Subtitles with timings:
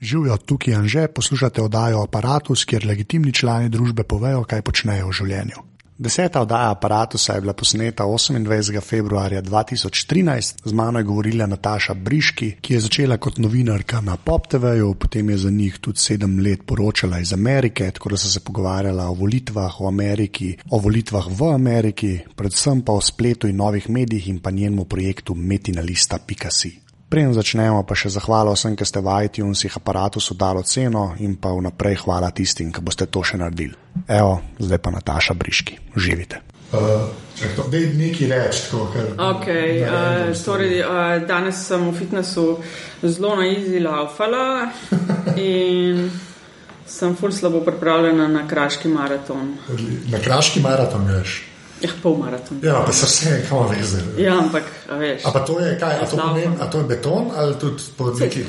[0.00, 5.12] Živijo tukaj in že poslušate oddajo Apparatus, kjer legitimni člani družbe povejo, kaj počnejo v
[5.12, 5.66] življenju.
[6.00, 8.80] Deseta oddaja Apparatusa je bila posneta 28.
[8.80, 14.48] februarja 2013, z mano je govorila Nataša Briški, ki je začela kot novinarka na Pop
[14.48, 18.40] TV-ju, potem je za njih tudi sedem let poročala iz Amerike, tako da so se
[18.40, 23.90] pogovarjala o volitvah v Ameriki, o volitvah v Ameriki, predvsem pa o spletu in novih
[23.90, 26.89] medijih in pa njenemu projektu metinalista.si.
[27.10, 31.50] Preden začnemo, pa še zahvala vsem, ki ste v iTunesih aparatu dali ceno in pa
[31.50, 33.74] vnaprej hvala tistim, ki boste to še naredili.
[34.06, 36.38] Evo, zdaj pa Nataša Briški, živite.
[36.70, 37.10] Uh,
[37.66, 38.62] Nekaj reči,
[38.94, 39.10] ker.
[39.18, 42.62] Okay, uh, torej, uh, danes sem v fitnessu
[43.02, 44.70] zelo na izi laufala
[45.34, 46.06] in
[46.86, 49.56] sem ful slabo pripravljena na kraški maraton.
[50.14, 51.49] Na kraški maraton greš?
[51.80, 52.58] Ja, pol maraton.
[52.62, 54.02] Ja, pa se vse, kam veze.
[54.18, 54.62] Ja, ampak,
[54.98, 55.24] veš.
[55.24, 58.10] A pa to je kaj, a to pomeni, a to je beton ali tudi po
[58.20, 58.44] neki?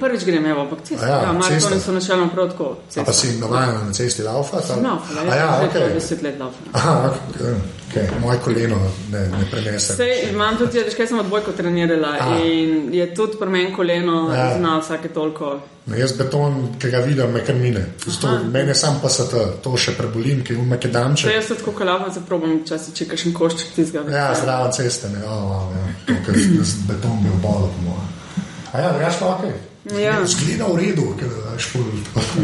[0.00, 1.06] Prvič grem, evo, ampak cesta.
[1.06, 2.76] Ja, ja maratoni so načelno prav tako.
[2.96, 4.56] A pa si navajena na cesti laufa?
[4.56, 5.94] Laufala, ja, ja, že okay.
[5.94, 6.70] deset let laufala.
[6.72, 7.83] Aha, okay.
[7.94, 8.08] Okay.
[8.20, 8.76] Moje koleno
[9.12, 9.94] ne, ne prenese.
[9.94, 12.38] Sej, imam tudi, veš, kaj sem odbojko trenirala A.
[12.42, 14.56] in je tudi pri meni koleno ja.
[14.58, 15.60] znal vsake toliko.
[15.86, 17.84] No, jaz beton, ki ga vidim, me kar mine.
[18.52, 19.28] Mene sam pa se
[19.62, 21.30] to še prebolim, ki ima kedamče.
[21.30, 24.16] Jaz se tako kalava zaprobam, če si če kakšen košček ti zgodi.
[24.16, 25.86] Ja, zraven ceste, ne, oh, oh, ja.
[26.08, 26.40] to, ker
[26.90, 28.12] beton bi obalo po mojem.
[28.72, 29.46] A ja, drugač pa ok.
[30.00, 30.18] Ja.
[30.26, 31.86] Zgleda v redu, ker je špul.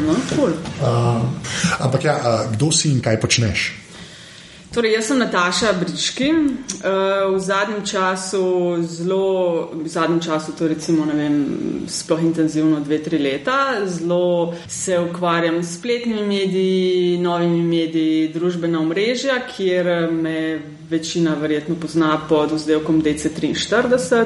[0.06, 0.54] No, cool.
[0.78, 1.24] uh,
[1.88, 3.70] ampak ja, uh, kdo si in kaj počneš?
[4.70, 6.26] Torej, jaz sem Nataša Briški.
[7.34, 11.38] V zadnjem času, zelo, v zadnjem času, to recimo, ne vem,
[11.90, 19.40] sploh intenzivno dve, tri leta, zelo se ukvarjam s spletnimi mediji, novimi mediji, družbena omrežja,
[19.56, 24.24] kjer me večina verjetno pozna pod vzdelkom DC43.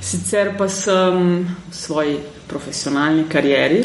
[0.00, 2.16] Sicer pa sem v svoji
[2.48, 3.84] profesionalni karieri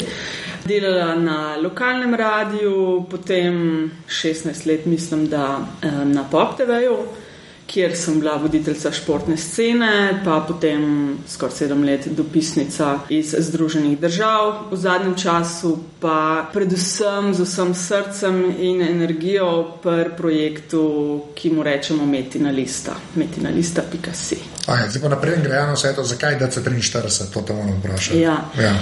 [0.66, 5.60] delala na lokalnem radiju, potem 16 let, mislim, da
[6.04, 6.96] na Pop TV-ju,
[7.66, 14.70] kjer sem bila voditeljica športne scene, pa potem skoraj sedem let dopisnica iz Združenih držav.
[14.70, 20.82] V zadnjem času pa predvsem z vsem srcem in energijo pri projektu,
[21.34, 22.94] ki mu rečemo Metina Lista,
[24.66, 24.90] metinalista.si.
[24.90, 28.20] Zdaj pa naprej gremo vse to, zakaj DC43, to te moram vprašati.
[28.20, 28.36] Ja.
[28.58, 28.74] Ja.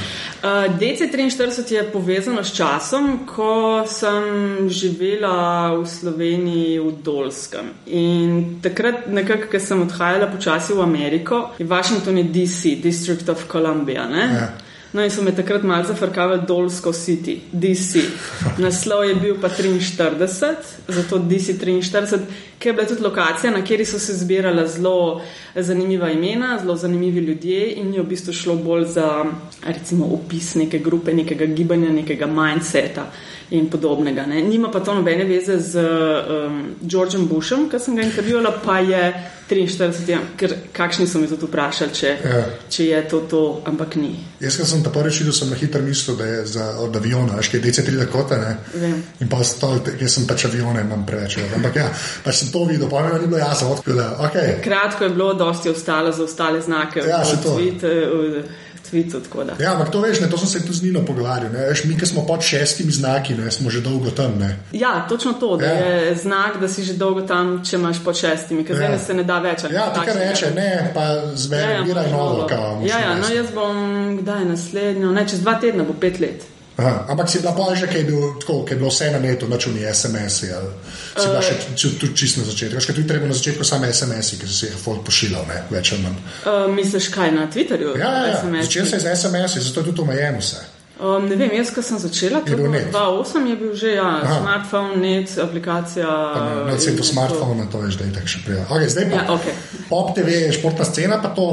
[0.43, 7.71] Uh, DC43 je povezano s časom, ko sem živela v Sloveniji v Dolskem.
[7.87, 13.49] In takrat, nekako, ko sem odhajala počasi v Ameriko, je Washington je DC, District of
[13.49, 14.09] Columbia.
[14.11, 14.64] Ja.
[14.94, 17.99] No, in so me takrat malo zafrkavali Dolsko City, DC.
[18.59, 20.55] Naslov je bil pa 43,
[20.88, 22.21] zato DC 43,
[22.59, 25.21] ker je bila tudi lokacija, na kateri so se zbirala zelo
[25.56, 29.25] zanimiva imena, zelo zanimivi ljudje in je v bistvu šlo bolj za
[29.66, 33.11] recimo opis neke grupe, nekega gibanja, nekega mindseta
[33.55, 34.27] in podobnega.
[34.27, 34.43] Ne.
[34.43, 39.03] Nima pa to nobene veze z um, Georgeom Bushom, ki sem ga intervjuvala, pa je
[39.49, 42.45] 43, ja, ker kakšni so me tudi vprašali, če, ja.
[42.73, 44.15] če je to to, ampak ni.
[44.41, 47.53] Jaz sem ta prvi šel, sem na hitro mislil, da je za, od aviona, veš,
[47.53, 48.55] kaj je DC3 Dakota, ne?
[48.81, 48.97] Vem.
[49.21, 51.39] In pa to, jaz sem pač avione, imam preveč.
[51.59, 51.91] Ampak ja,
[52.25, 54.11] pač sem to videl, pa mi ni bilo jasno, odkud je.
[54.31, 54.55] Okay.
[54.65, 57.05] Kratko je bilo, dosti ostalo za ostale znake.
[57.05, 57.59] Ja, še to.
[57.59, 58.64] Tweet, uh,
[58.94, 59.19] Twitu,
[59.59, 61.50] ja, ampak to veš, ne, to sem se tudi z Nino pogovarjal.
[61.84, 64.38] Mi, ki smo pod šestimi znaki, ne, smo že dolgo tam.
[64.38, 64.56] Ne.
[64.72, 65.87] Ja, točno to, da ja.
[65.87, 68.87] je znak, da si že dolgo tam, če imaš pod šestimi, ker ja.
[68.87, 69.66] zdaj se ne da več.
[69.71, 72.81] Ja, kar reče, ne, pa zveraj ja, ja, novo, kao.
[72.87, 76.47] Ja, ja, no, jaz bom, kdaj naslednjo, ne, čez dva tedna bo pet let.
[76.77, 79.47] Aha, ampak si bila pa že, kaj je, bil, tako, je bilo vse na netu,
[79.49, 80.51] načuni SMS-i.
[81.15, 82.83] Si bila še tudi čist na začetku.
[82.83, 86.03] Kaj ti treba na začetku same SMS-i, ki si jih folk pošiljal, ne, več ali
[86.03, 86.19] manj.
[86.43, 87.95] Uh, misliš, kaj na Twitterju?
[87.95, 88.62] Ja, ja, ja.
[88.67, 90.65] začel se z SMS-i, zato je tudi omejeno vse.
[90.95, 92.91] Um, ne vem, jaz, ko sem začela, je bil net.
[92.95, 94.41] 2.8 je bil že, ja, Aha.
[94.43, 96.11] smartphone, net, aplikacija.
[96.67, 98.62] Na vsem to smartphone, to je zdaj tako še prijel.
[98.67, 99.55] Okay, zdaj pa ja, okay.
[99.91, 101.49] pop TV, športna scena, pa to.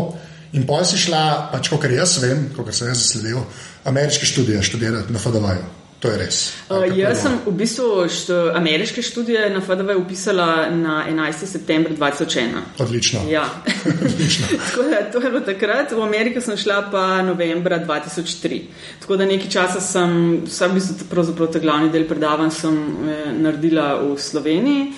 [0.54, 3.46] In pa si šla, pač, kot jaz vem, kot sem jaz zasledil,
[3.88, 5.70] ameriške študije študirati na FDV-ju.
[6.02, 6.38] To je res.
[6.66, 11.46] Uh, jaz sem v bistvu štu, ameriške študije na FDV upisala na 11.
[11.46, 12.58] september 2001.
[12.82, 13.22] Odlično.
[13.30, 13.44] Ja.
[13.86, 14.48] Odlično.
[14.66, 18.62] Tako da to je bilo takrat, v Ameriko sem šla pa novembra 2003.
[19.06, 23.24] Tako da nekaj časa sem, vsaj v bistvu pravzaprav ta glavni del predavanj sem eh,
[23.38, 24.90] naredila v Sloveniji.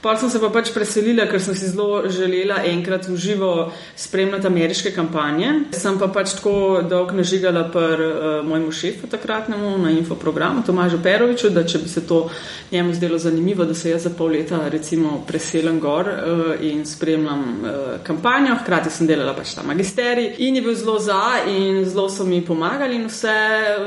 [0.00, 4.46] Pa sem se pa pač preselila, ker sem si zelo želela enkrat v živo spremljati
[4.46, 5.50] ameriške kampanje.
[5.74, 11.50] Sem pa pač tako dolgo nažigala pri uh, mojemu šefu takratnemu na infoprogramu Tomažu Peroviču,
[11.50, 12.28] da če bi se to
[12.70, 17.42] njemu zdelo zanimivo, da se jaz za pol leta recimo preselim gor uh, in spremljam
[17.42, 18.54] uh, kampanjo.
[18.62, 22.38] Hkrati sem delala pač ta magisterij in je bil zelo za in zelo so mi
[22.44, 23.34] pomagali in vse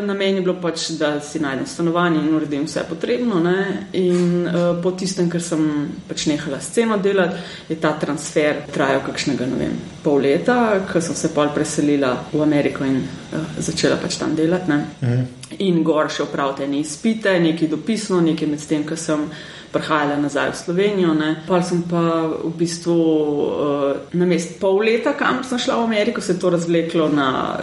[0.03, 3.39] na meni je bilo pač, da si najdem stanovanje in uredim vse potrebno.
[3.39, 3.87] Ne?
[3.93, 5.63] In uh, po tistem, ker sem
[6.07, 7.39] pač nehala sceno delati,
[7.69, 10.57] je ta transfer trajal kakšnega, ne vem, pol leta,
[10.92, 14.71] ko sem se pol preselila v Ameriko in uh, začela pač tam delati.
[14.71, 15.25] Mhm.
[15.62, 19.27] In gor še opravite ne izpite, nekaj dopisno, nekaj med tem, ko sem.
[19.71, 21.13] Prihajala nazaj v Slovenijo,
[21.48, 26.19] pa sem pa v bistvu uh, na mestu pol leta, kam sem šla v Ameriko,
[26.19, 27.56] se je to razvleklo na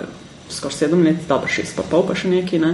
[0.49, 2.62] skoraj sedem let, dobro, šest pa pol, pa še nekaj.
[2.64, 2.73] Ne.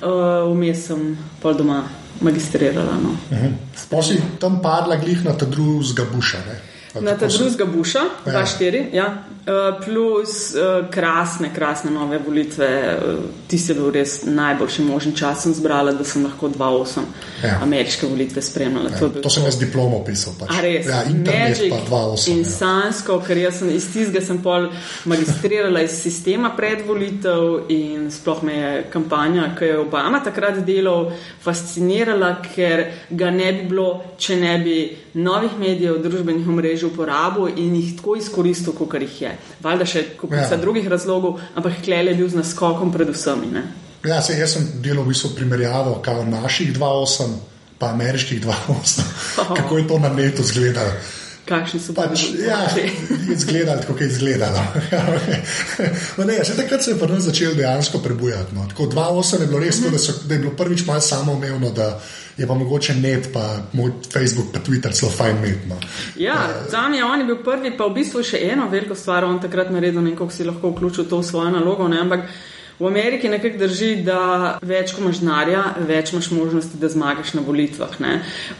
[0.00, 1.82] Uh, vmes sem pol doma
[2.20, 2.96] magistrirala.
[3.02, 3.10] No.
[3.10, 3.52] Uh -huh.
[3.76, 6.38] Splošno si tam padla glih na ta drugega buša.
[6.38, 6.69] Ne?
[6.94, 8.82] Na ta drugega buša, 2-4, ja.
[8.92, 9.24] ja.
[9.40, 12.98] Uh, plus uh, krasne, krasne nove volitve.
[12.98, 17.06] Uh, ti si bil res najboljši možen čas, sem zbrala, da sem lahko 2-8
[17.44, 17.58] ja.
[17.62, 18.90] ameriške volitve spremljala.
[18.90, 18.98] Ja.
[18.98, 20.34] To, to sem jaz diplomo pisal.
[20.38, 20.52] Pač.
[20.62, 22.30] Res, ja, internet pa 2-8.
[22.34, 22.50] In ja.
[22.50, 24.68] sansko, ker jaz sem iz tistega sem pol
[25.10, 32.34] magistrirala iz sistema predvolitev in sploh me je kampanja, ki je Obama takrat delal, fascinirala,
[32.50, 33.88] ker ga ne bi bilo,
[34.18, 34.76] če ne bi
[35.14, 39.36] novih medijev, družbenih omrežij uporabil in jih tako izkoristil, kot jih je.
[39.62, 40.60] Valjda še kupica ja.
[40.60, 43.46] drugih razlogov, ampak Klej je bil z naskokom predvsem.
[43.52, 43.64] Ne?
[44.06, 47.38] Ja, se, jaz sem delal v bistvu primerjavo naših 2-8
[47.80, 49.02] pa ameriških 2-8.
[49.40, 49.56] Oh.
[49.56, 50.92] Kako je to na metu izgledalo?
[51.50, 52.60] Kakšni so pač, ja,
[53.32, 54.62] izgledali, kako je izgledalo.
[56.18, 58.54] no, ne, še takrat se je prvo začelo dejansko prebujati.
[58.54, 58.68] No.
[58.70, 59.98] Tako 2-8 je bilo res, mm -hmm.
[59.98, 61.74] da, so, da je bilo prvič malo samoumevno
[62.40, 65.76] je pa mogoče net, pa moj Facebook, pa Twitter, zelo fajn metno.
[66.16, 69.40] Ja, tam je on je bil prvi, pa v bistvu še eno veliko stvar, on
[69.40, 71.88] takrat naredil, ne kako si lahko vključil to v svojo nalogo.
[71.88, 72.30] Ne, ampak
[72.80, 77.42] V Ameriki nekako drži, da več ko imaš denarja, več imaš možnosti, da zmagaš na
[77.44, 77.98] volitvah.
[78.00, 78.12] Ne?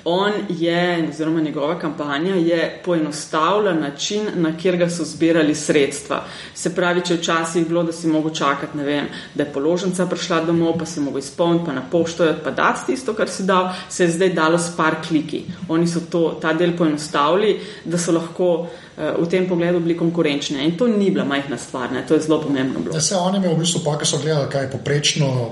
[0.05, 6.19] On je, oziroma njegova kampanja je poenostavila način, na kjer ga so zbirali sredstva.
[6.55, 10.77] Se pravi, če včasih bilo, da si mogel čakati, vem, da je položnica prišla domov,
[10.83, 14.05] pa si mogel izpolniti, pa na pošto je pa dati tisto, kar si dal, se
[14.05, 15.47] je zdaj dalo s par kliki.
[15.69, 17.57] Oni so to, ta del poenostavili,
[17.89, 18.53] da so lahko
[19.01, 20.65] v tem pogledu bili konkurenčni.
[20.65, 22.05] In to ni bila majhna stvar, ne?
[22.07, 22.81] to je zelo pomembno.
[22.95, 25.51] Ja, se oni v bistvu, pa, ki so gledali, kaj je poprečno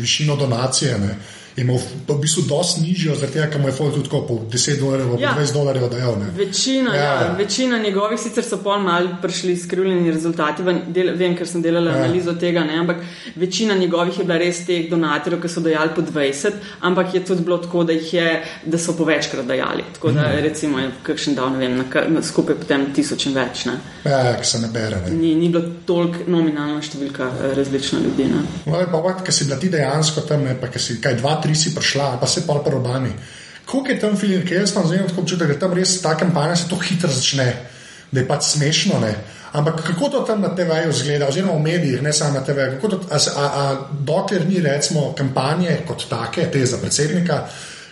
[0.00, 0.98] višino donacije.
[0.98, 1.18] Ne?
[1.56, 5.14] Imel v bistvu dosti nižjo, zaradi tega, ker mu je Fold tudi po 10 dolarjev,
[5.20, 5.34] ja.
[5.38, 6.16] 20 dolarjev dajal.
[6.36, 7.02] Večina, ja.
[7.02, 11.90] Ja, večina njegovih, sicer so pol mal prišli skrivljeni rezultati, del, vem, ker sem delala
[11.90, 12.04] ja.
[12.04, 13.02] analizo tega, ne, ampak
[13.36, 17.44] večina njegovih je bila res teh donatorjev, ki so dajali po 20, ampak je tudi
[17.44, 19.84] bilo tako, da, je, da so po večkrat dajali.
[19.94, 20.44] Tako da mhm.
[20.44, 23.66] recimo je kakšen dal, ne vem, na, na skupaj potem tisoč in več.
[23.66, 23.78] Ne.
[24.04, 25.00] Ja, ja ki se ne bere.
[25.06, 25.16] Ne.
[25.16, 28.28] Ni, ni bilo toliko nominalna številka eh, različna ljudi.
[28.30, 31.39] No, pa, pa, ker si bila ti dejansko tam, ne, pa ker si kaj dva,
[31.42, 33.12] tri si prišla, pa se pa pa robani.
[33.64, 36.56] Kako je tam film, ki jaz tam zelo tako občutek, da tam res ta kampanja
[36.56, 37.52] se to hitro začne,
[38.10, 38.98] da je pač smešno.
[39.00, 39.14] Ne?
[39.52, 42.78] Ampak kako to tam na TV-ju zgleda, oziroma v medijih, ne samo na TV-ju,
[44.06, 47.46] dokler ni recimo kampanje kot take, te za predsednika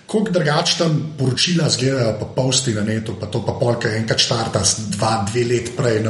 [0.08, 4.62] kako drugače tam poročila zgledajo, pa posti na netu, pa to pa polka enkrat štarta,
[4.96, 6.00] dva, dve let prej.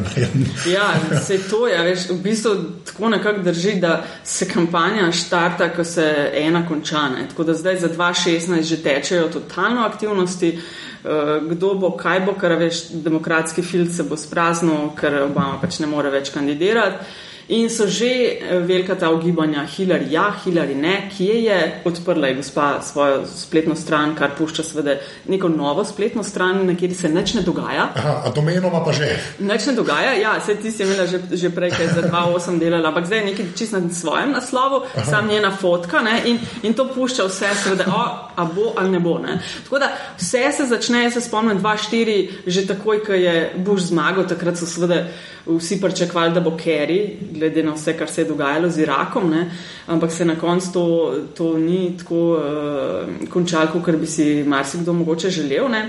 [0.75, 0.95] ja,
[1.27, 2.55] se to je, veš, v bistvu
[2.87, 7.29] tako nekako drži, da se kampanja štarta, ko se ena končane.
[7.29, 10.59] Tako da zdaj za 2016 že tečejo totalno aktivnosti.
[11.05, 15.79] Eh, kdo bo, kaj bo, ker veš, demokratski filc se bo spraznil, ker Obama pač
[15.79, 17.28] ne more več kandidirati.
[17.49, 18.07] In so že
[18.41, 23.75] eh, velika ta ugibanja, Hillary, ja, Hillary, ne, kje je odprla je gospa svojo spletno
[23.75, 27.89] stran, kar pušča seveda neko novo spletno stran, na kjer se nič ne dogaja.
[27.95, 29.09] Aha, a domenoma pa že.
[29.41, 32.93] Nič ne dogaja, ja, se ti si imela že, že prej, ker za 2-8 delala,
[32.93, 35.07] ampak zdaj je nekaj čist na svojem naslovu, Aha.
[35.09, 38.05] sam njena fotka ne, in, in to pušča vse, seveda, o,
[38.37, 39.17] a bo ali ne bo.
[39.25, 39.41] Ne.
[39.65, 39.89] Tako da
[40.21, 45.07] vse se začne, se spomnim, 2-4, že takoj, ko je Bush zmagal, takrat so seveda
[45.49, 49.51] vsi pričakovali, da bo Kerry, glede na vse, kar se je dogajalo z Irakom, ne?
[49.87, 55.31] ampak se na koncu to, to ni tako uh, končalo, kot bi si marsikdo mogoče
[55.31, 55.69] želel.
[55.71, 55.89] Ne?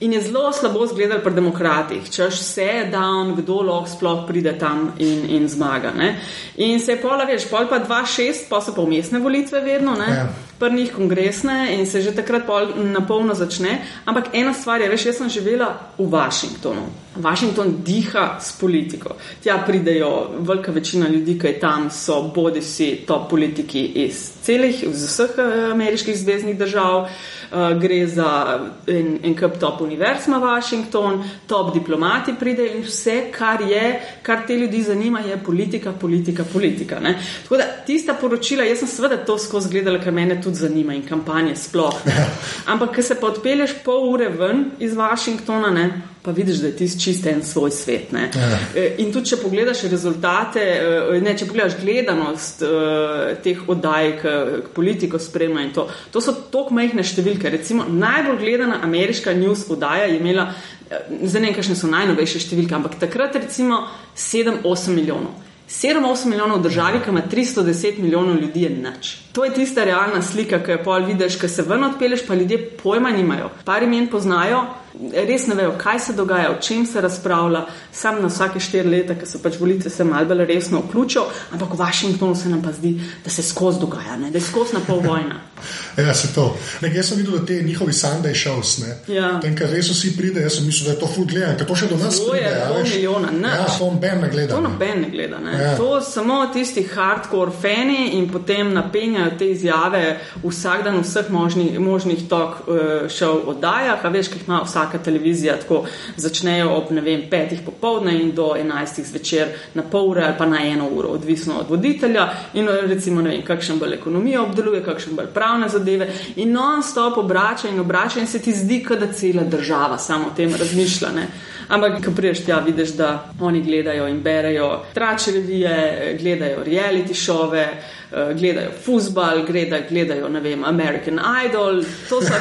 [0.00, 4.90] In je zelo slabo izgledal pri demokratih, če vse dan, kdo lahko sploh pride tam
[4.98, 5.92] in, in zmaga.
[5.96, 6.10] Ne?
[6.56, 9.96] In se je pola, veš, pol pa 2-6, pa so pa umestne volitve vedno.
[9.96, 10.26] Ja.
[10.58, 12.42] Prnih kongresne in se že takrat
[12.76, 13.82] na polno začne.
[14.04, 16.86] Ampak ena stvar je, veš, jaz sem živela v Washingtonu.
[17.16, 19.16] Washington diha s politiko.
[19.42, 24.82] Tja pridejo velika večina ljudi, ki je tam, so bodi si top politiki iz celih,
[24.82, 27.08] iz vseh eh, ameriških zvezdnih držav.
[27.46, 33.30] Uh, gre za en, en kup top univerz, ima Washington, top diplomati pridejo in vse,
[33.30, 37.00] kar je, kar te ljudi zanima, je politika, politika, politika.
[37.00, 37.18] Ne?
[37.42, 41.02] Tako da tista poročila, jaz sem seveda to skozi gledala, ker mene tudi zanima in
[41.06, 42.02] kampanje sploh.
[42.06, 42.26] Ne?
[42.72, 45.88] Ampak, ker se pa odpelješ pol ure ven iz Washingtona, ne?
[46.26, 48.10] pa vidiš, da je tisti čist en svoj svet.
[48.12, 48.58] Ja.
[48.74, 54.32] E, in tudi, če pogledaš rezultate, e, ne, če pogledaš gledanost uh, teh oddaj, ki
[54.74, 57.46] politiko spremljajo, to, to so tako majhne številke.
[57.54, 60.48] Recimo, najbolj gledana ameriška news oddaja je imela,
[60.90, 63.84] zdaj ne vem, kakšne so najnovejše številke, ampak takrat recimo
[64.18, 65.45] 7-8 milijonov.
[65.68, 69.16] 7-8 milijonov v državi, ki ima 310 milijonov ljudi, je nič.
[69.32, 72.60] To je tista realna slika, ki jo pol vidiš, ki se ven odpeleš, pa ljudje
[72.82, 73.50] pojma nimajo.
[73.64, 74.62] Par imen poznajo,
[75.12, 77.64] res ne vejo, kaj se dogaja, o čem se razpravlja.
[77.92, 81.74] Sam na vsake štiri leta, ki so pač volitve, se malo bolj resno vključijo, ampak
[81.74, 84.30] v Washingtonu se nam pa zdi, da se skozi dogaja, ne?
[84.30, 85.40] da je skozi na pol vojna.
[86.06, 86.56] ja, se to.
[86.80, 88.96] Ne, jaz sem videl, da te njihovi Sunday shows, ne.
[89.14, 89.40] Ja.
[89.40, 91.76] Tem, kar res vsi pride, jaz sem mislil, da je to food gledanje, ker to
[91.76, 92.56] še do nas To je pride.
[92.58, 92.94] ja, pol veš.
[92.94, 93.54] milijona, nič.
[93.56, 94.54] Ja, to noben ne gleda.
[94.54, 94.68] To ne.
[94.68, 95.40] noben ne gleda.
[95.44, 95.56] Ne?
[95.62, 95.76] Ja.
[95.76, 100.04] To samo tisti hardcore fani in potem napenjajo te izjave
[100.44, 104.04] vsak dan v vseh možnih, možnih tok uh, šov oddajah.
[104.04, 105.84] A veš, ki jih ima vsaka televizija, tako
[106.16, 110.46] začnejo ob ne vem, petih popovdne in do enajstih zvečer na pol ure ali pa
[110.46, 112.28] na eno uro, odvisno od voditelja.
[112.54, 116.08] In recimo ne vem, kakšen bolj ekonomijo obdeluje, kakšen bolj pravne zadeve.
[116.36, 120.54] In non-stop obrača in obrača in se ti zdi, da cela država samo o tem
[120.54, 121.08] razmišlja.
[121.16, 121.26] Ne?
[121.68, 127.66] Ampak, ko priješ tja, vidiš, da oni gledajo in berejo trače revije, gledajo reality šove,
[128.10, 131.82] gledajo futbal, gledajo, gledajo ne vem, American Idol.
[132.08, 132.32] To so,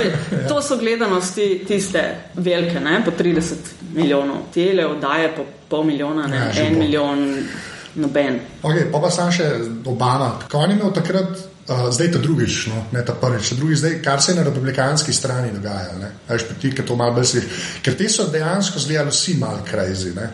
[0.49, 2.03] to so gledanosti tiste
[2.38, 3.01] velike, ne?
[3.06, 3.56] po 30
[3.94, 6.38] milijonov, tele oddaje po pol milijona, ne?
[6.38, 6.80] Ja, en bo.
[6.80, 7.25] milijon,
[7.96, 8.39] noben.
[8.63, 9.50] Okay, pa pa sam še
[9.86, 10.34] Obama.
[10.51, 11.38] Ko on je imel takrat,
[11.70, 14.44] uh, zdaj ta drugič, no, ne ta prvič, ta drugi, zdaj, kar se je na
[14.44, 15.96] republikanski strani dogaja.
[16.01, 16.12] ne.
[16.27, 17.62] A Veš, pa ti, ki to malo slišiš.
[17.84, 20.15] Ker te so dejansko zgledali vsi malo crazy.
[20.15, 20.30] Ne,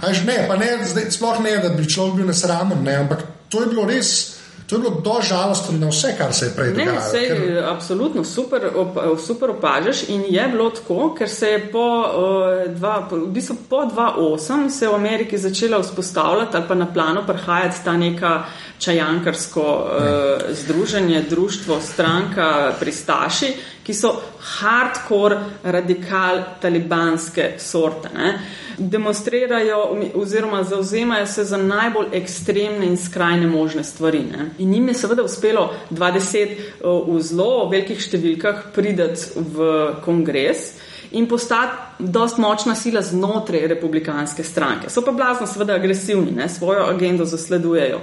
[0.00, 3.26] A veš, ne, pa ne, zdaj, sploh ne, da bi človek bil nesramen, ne, ampak
[3.48, 4.38] to je bilo res.
[4.72, 7.10] To je bilo dosti žalostno na vse, kar se je prej Ne, dogajalo.
[7.10, 11.84] sej, ker- absolutno super, op, super opažaš in je bilo tako, ker se je po,
[12.00, 16.86] uh, dva, v bistvu po 2.8 se je v Ameriki začela vzpostavljati ali pa na
[16.86, 18.44] plano prihajati ta neka
[18.82, 28.08] čajankarsko uh, združenje, društvo, stranka, pristaši, ki so hardcore, radikal, talibanske sorte.
[28.14, 28.38] Ne?
[28.78, 34.22] Demonstrirajo oziroma zauzemajo se za najbolj ekstremne in skrajne možne stvari.
[34.32, 34.50] Ne?
[34.58, 39.68] In jim je seveda uspelo 20 v zelo velikih številkah prideti v
[40.04, 40.72] kongres
[41.12, 44.90] in postati dost močna sila znotraj republikanske stranke.
[44.90, 46.48] So pa blazno seveda agresivni, ne?
[46.48, 48.00] svojo agendo zasledujejo.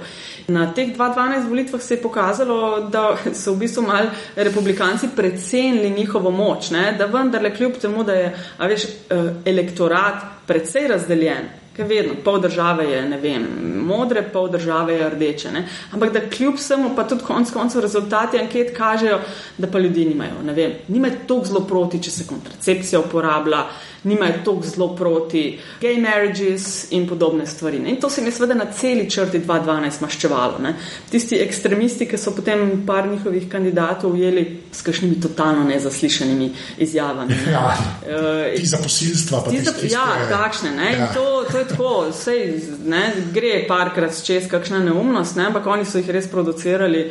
[0.48, 6.30] Na teh 2012 volitvah se je pokazalo, da so v bistvu mal republikanci precenili njihovo
[6.30, 6.94] moč, ne?
[6.98, 10.14] da vendarle kljub temu, da je veš, eh, elektorat
[10.46, 11.50] precej razdeljen,
[11.80, 13.46] ker vedno pol države je, ne vem,
[13.86, 15.66] modre, pol države je rdeče, ne?
[15.92, 19.20] ampak da kljub vsemu pa tudi konc koncev rezultati anket kažejo,
[19.58, 23.64] da pa ljudi nimajo, ne vem, nimajo toliko zelo proti, če se kontracepcija uporablja,
[24.04, 27.78] nimajo toliko zelo proti gay marriages in podobne stvari.
[27.78, 27.90] Ne?
[27.90, 30.58] In to se mi je seveda na celi črti 2012 maščevalo.
[30.58, 30.74] Ne?
[31.10, 37.36] Tisti ekstremisti, ki so potem par njihovih kandidatov ujeli s kakšnimi totalno nezaslišanimi izjavami.
[37.52, 37.76] Ja,
[38.10, 40.70] Eh, ti za posilstva, pa Ti za, tisti, ja, takšne.
[40.70, 40.92] Ne?
[40.92, 40.98] Ja.
[40.98, 41.06] Ja.
[41.14, 43.02] To, to je tako, sej, ne,
[43.34, 45.48] gre parkrat čez kakšna neumnost, ne?
[45.50, 47.10] ampak oni so jih res producirali.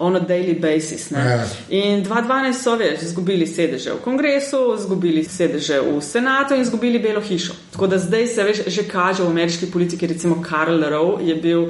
[0.00, 1.10] On a daily basis.
[1.12, 1.20] Ne?
[1.20, 1.42] Ja.
[1.76, 7.20] In 2012 so več izgubili sedeže v kongresu, izgubili sedeže v senatu in izgubili Belo
[7.20, 7.52] hišo.
[7.74, 11.68] Tako da zdaj se veš, že kaže v ameriški politiki, recimo Karl Rowe je bil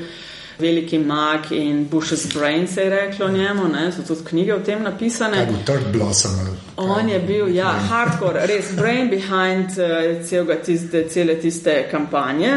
[0.61, 3.93] veliki mag in Bush's brain se je reklo njemu, ne?
[3.93, 5.49] so tudi knjige o tem napisane.
[5.65, 6.31] Third Blossom?
[6.77, 12.53] On je bil, ja, hardcore, res brain behind uh, tiste, cele tiste kampanje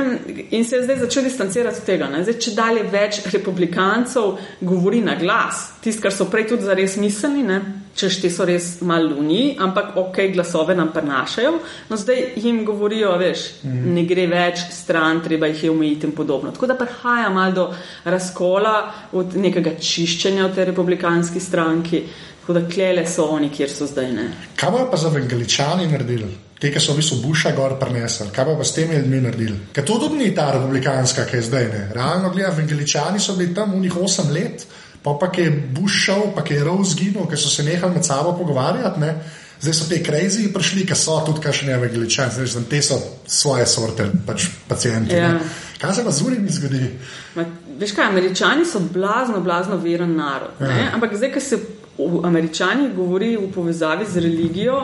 [0.49, 2.07] in se je zdaj začel distancirati od tega.
[2.07, 2.23] Ne?
[2.23, 7.43] Zdaj, če dalje več republikancev govori na glas, tisto, kar so prej tudi zares mislili,
[7.43, 7.82] ne?
[7.95, 11.53] Češ ti so res malo luni, ampak ok, glasove nam prenašajo,
[11.89, 13.93] no zdaj jim govorijo, veš, mm.
[13.93, 16.51] ne gre več stran, treba jih je omejiti in podobno.
[16.51, 17.67] Tako da prihaja malo do
[18.05, 18.75] razkola,
[19.13, 22.05] od nekega čiščenja v tej republikanski stranki.
[22.43, 24.25] Tako da klele so oni, kjer so zdaj ne.
[24.59, 26.27] Kaj bojo pa za evangeličani naredili?
[26.59, 29.55] Te, ki so v bistvu Buša gor prenesli, kaj bojo pa s temi ljudmi naredili?
[29.71, 31.83] Ker to tudi ni ta republikanska, ki je zdaj ne.
[31.95, 34.65] Realno gledano, evangeličani so bili tam unih 8 let,
[35.03, 38.37] pa pa je Bush šel, pa je Rose zginil, ker so se nehali med sabo
[38.37, 38.99] pogovarjati.
[38.99, 39.15] Ne?
[39.63, 42.97] Zdaj so te krajzi prišli, ki so tudi kaj še ne vem, ali te so
[43.27, 45.15] svoje sorte, pač pacijenti.
[45.15, 45.37] Ja.
[45.79, 46.89] Kaj se pa z urimi zgodi?
[47.35, 47.45] Ma,
[47.79, 50.59] veš kaj, američani so blazno, blazno veren narod.
[50.59, 50.89] Ja.
[50.95, 51.59] Ampak zdaj, ko se
[51.97, 54.81] v američani govori v povezavi z religijo,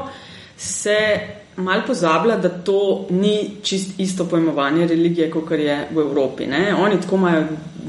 [0.58, 0.96] se
[1.60, 6.48] mal pozablja, da to ni čist isto pojmovanje religije, kot je v Evropi.
[6.48, 6.76] Ne?
[6.76, 7.44] Oni tako imajo,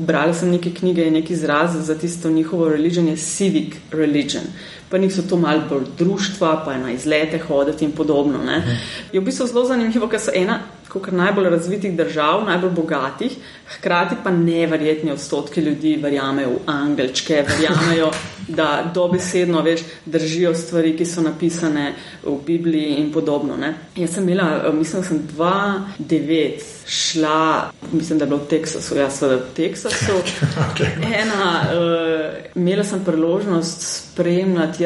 [0.07, 4.45] brali sem neke knjige in neki izraz za tisto njihovo religijo, je civic religion.
[4.90, 8.38] Pa njih so to malo bolj društva, pa na izlete hoditi in podobno.
[8.44, 8.78] Ne?
[9.12, 13.37] Je v bistvu zelo zanimivo, ker so ena kot najbolj razvitih držav, najbolj bogatih,
[13.76, 18.11] hkrati pa neverjetni odstotki ljudi verjamejo v angelčke, verjamejo,
[18.59, 21.92] da dobesedno veš, držijo stvari, ki so napisane
[22.25, 23.56] v Bibliji in podobno.
[23.56, 23.75] Ne.
[23.97, 28.97] Jaz sem imela, eh, mislim, da sem 2-9 šla, mislim, da je bilo v Teksasu,
[28.97, 30.18] jaz seveda v Teksasu.
[31.23, 34.80] Ena, uh, imela sem priložnost spremljati,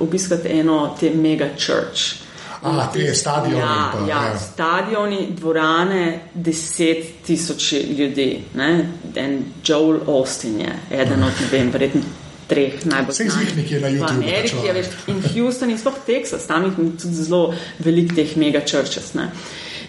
[0.00, 2.20] obiskati eno te mega church.
[2.62, 3.58] A, te stadioni.
[3.58, 8.44] Ja, pa, ja, ja, stadioni, dvorane, deset tisoč ljudi.
[8.54, 8.88] Ne?
[9.14, 12.02] En Joel Austin je eden od, ne vem, verjetno
[12.50, 13.32] treh najbolj znanih.
[13.32, 14.20] Vseh zih nekje na YouTubeu.
[14.20, 17.42] V Ameriki je več in Houston in sploh Texas, tam je tudi zelo
[17.78, 19.14] velik teh mega churches.
[19.14, 19.30] Ne?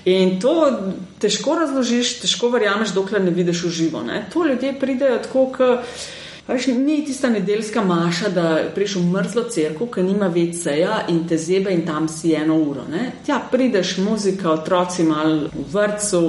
[0.06, 0.56] In to
[1.22, 4.01] težko razložiš, težko verjameš, dokler ne vidiš v živo.
[4.06, 4.24] Ne?
[4.34, 5.94] To ljudje pridejo tako, kot.
[6.48, 11.38] Veš, ni tista nedeljska maša, da prideš v mrzlo crkvo, ki nima večseja in te
[11.38, 12.81] zebe in tam si eno uro.
[12.91, 13.12] Ne?
[13.25, 16.21] Tja prideš, muzika, otroci malo v vrtu,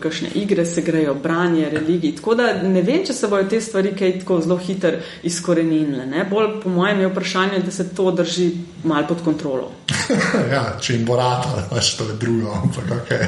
[0.00, 2.16] kakšne igre se grejo, branje, religiji.
[2.16, 6.06] Tako da ne vem, če se bodo te stvari kaj tako zelo hitro izkorenile.
[6.30, 8.50] Bolj po mojem je vprašanje, da se to drži
[8.84, 9.72] malo pod kontrolo.
[10.54, 12.54] ja, če jim bo rado, da pač to je drugo.
[12.62, 13.26] Ampak, okay.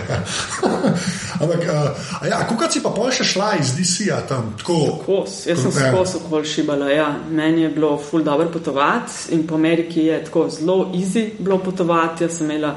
[1.43, 4.55] ampak uh, ja, kako si pa pol še šla iz DC-ja tam?
[4.61, 6.91] Tako, kos, jaz sem se kos okoli šibala.
[6.91, 7.15] Ja.
[7.31, 12.25] Meni je bilo ful dobro potovati in po Ameriki je tako zelo easy bilo potovati.
[12.25, 12.77] Jaz sem imela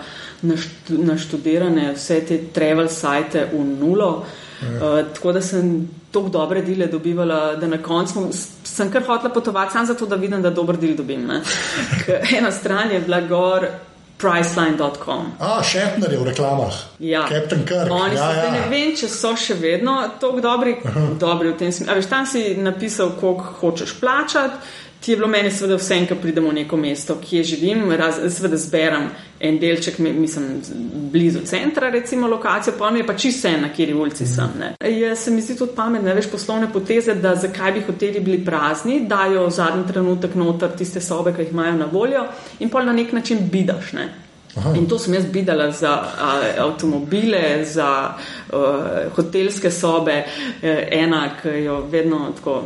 [0.89, 4.25] naštudirane vse te travel sajte v nulo.
[4.63, 8.27] Uh, tako da sem tako dobre dele dobivala, da na koncu
[8.63, 11.31] sem kar hotela potovati, samo zato, da vidim, da dober del dobim.
[12.38, 13.67] Ena stran je bila gor.
[14.24, 15.36] Priceline.com.
[15.39, 16.75] A, Šepner je v reklamah.
[17.00, 17.92] Ja, Captain Kirk.
[17.92, 18.51] Oni ja, so, ja.
[18.56, 20.77] ne vem, če so še vedno tako dobri,
[21.20, 21.98] dobri v tem smislu.
[22.00, 24.80] Veš, tam si napisal, koliko hočeš plačati.
[25.03, 28.57] Ti je bilo meni, seveda, vse, ko pridemo v neko mesto, kje živim, raz, seveda
[28.57, 30.45] zberem en delček, mislim,
[31.12, 34.55] blizu centra, recimo lokacijo, pa mi je pa čisto vse, na kjeri ulici sem.
[34.60, 34.89] Ne.
[34.89, 39.01] Je, se mi zdi tudi pametno, veš, poslovne poteze, da zakaj bi hoteli bili prazni,
[39.07, 42.24] dajo v zadnji trenutek noter tiste sobe, ki jih imajo na voljo
[42.60, 43.94] in pol na nek način bidaš.
[43.94, 44.23] Ne.
[44.55, 44.75] Aha.
[44.77, 50.24] In to sem jaz videla za a, avtomobile, za a, hotelske sobe,
[50.61, 52.61] e, ena, ki jo vedno tako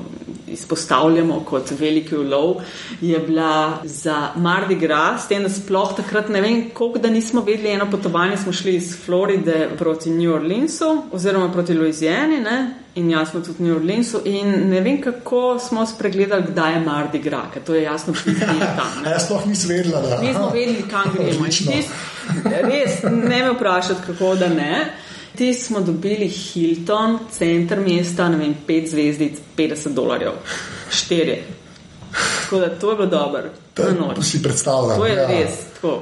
[0.48, 2.62] izpostavljamo kot veliki ulov,
[3.02, 7.42] je bila za Mardi Gras, s tem, da sploh takrat ne vem, koliko da nismo
[7.42, 12.87] vedeli, eno potovanje smo šli iz Floride proti New Orleansu oziroma proti Louisiani, ne?
[12.98, 16.80] In jaz smo tudi v New Orleansu in ne vem, kako smo spregledali, kdaj je
[16.86, 19.04] Mardi Gras, ker to je jasno, da smo bili tam.
[19.14, 21.46] Jaz sploh nisem vedela, da nismo vedeli, kam gremo.
[22.66, 24.88] Res, ne me vprašati, kako da ne.
[25.38, 30.40] Ti smo dobili Hilton, center mesta, ne vem, pet zvezdic, 50 dolarjev,
[30.90, 31.38] štiri.
[32.42, 33.44] Tako da to je bilo dobro.
[33.74, 33.84] To,
[34.16, 34.98] to si predstavljal.
[34.98, 35.28] To je ja.
[35.28, 36.02] res tako.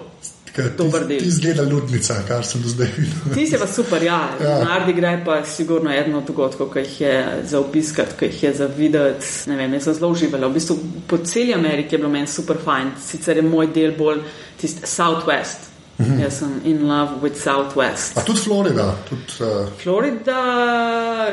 [0.78, 1.20] Dober del.
[1.20, 3.34] Ti zgleda ljudnica, kar sem do zdaj videl.
[3.34, 4.20] Ti si pa super, ja.
[4.44, 4.64] ja.
[4.64, 8.54] Nardi gre pa sigurno eno od dogodkov, ki jih je za obiskati, ki jih je
[8.54, 9.28] za videti.
[9.52, 10.48] Ne vem, jaz sem zelo uživala.
[10.48, 12.96] V bistvu po celi Ameriki je bilo meni super fajn.
[13.08, 14.24] Sicer je moj del bolj
[14.62, 15.75] tisti Southwest.
[15.98, 16.22] Mm -hmm.
[16.22, 18.18] Jaz sem in love with Southwest.
[18.18, 18.96] A tudi Florida?
[19.10, 19.68] Tudi, uh...
[19.78, 20.42] Florida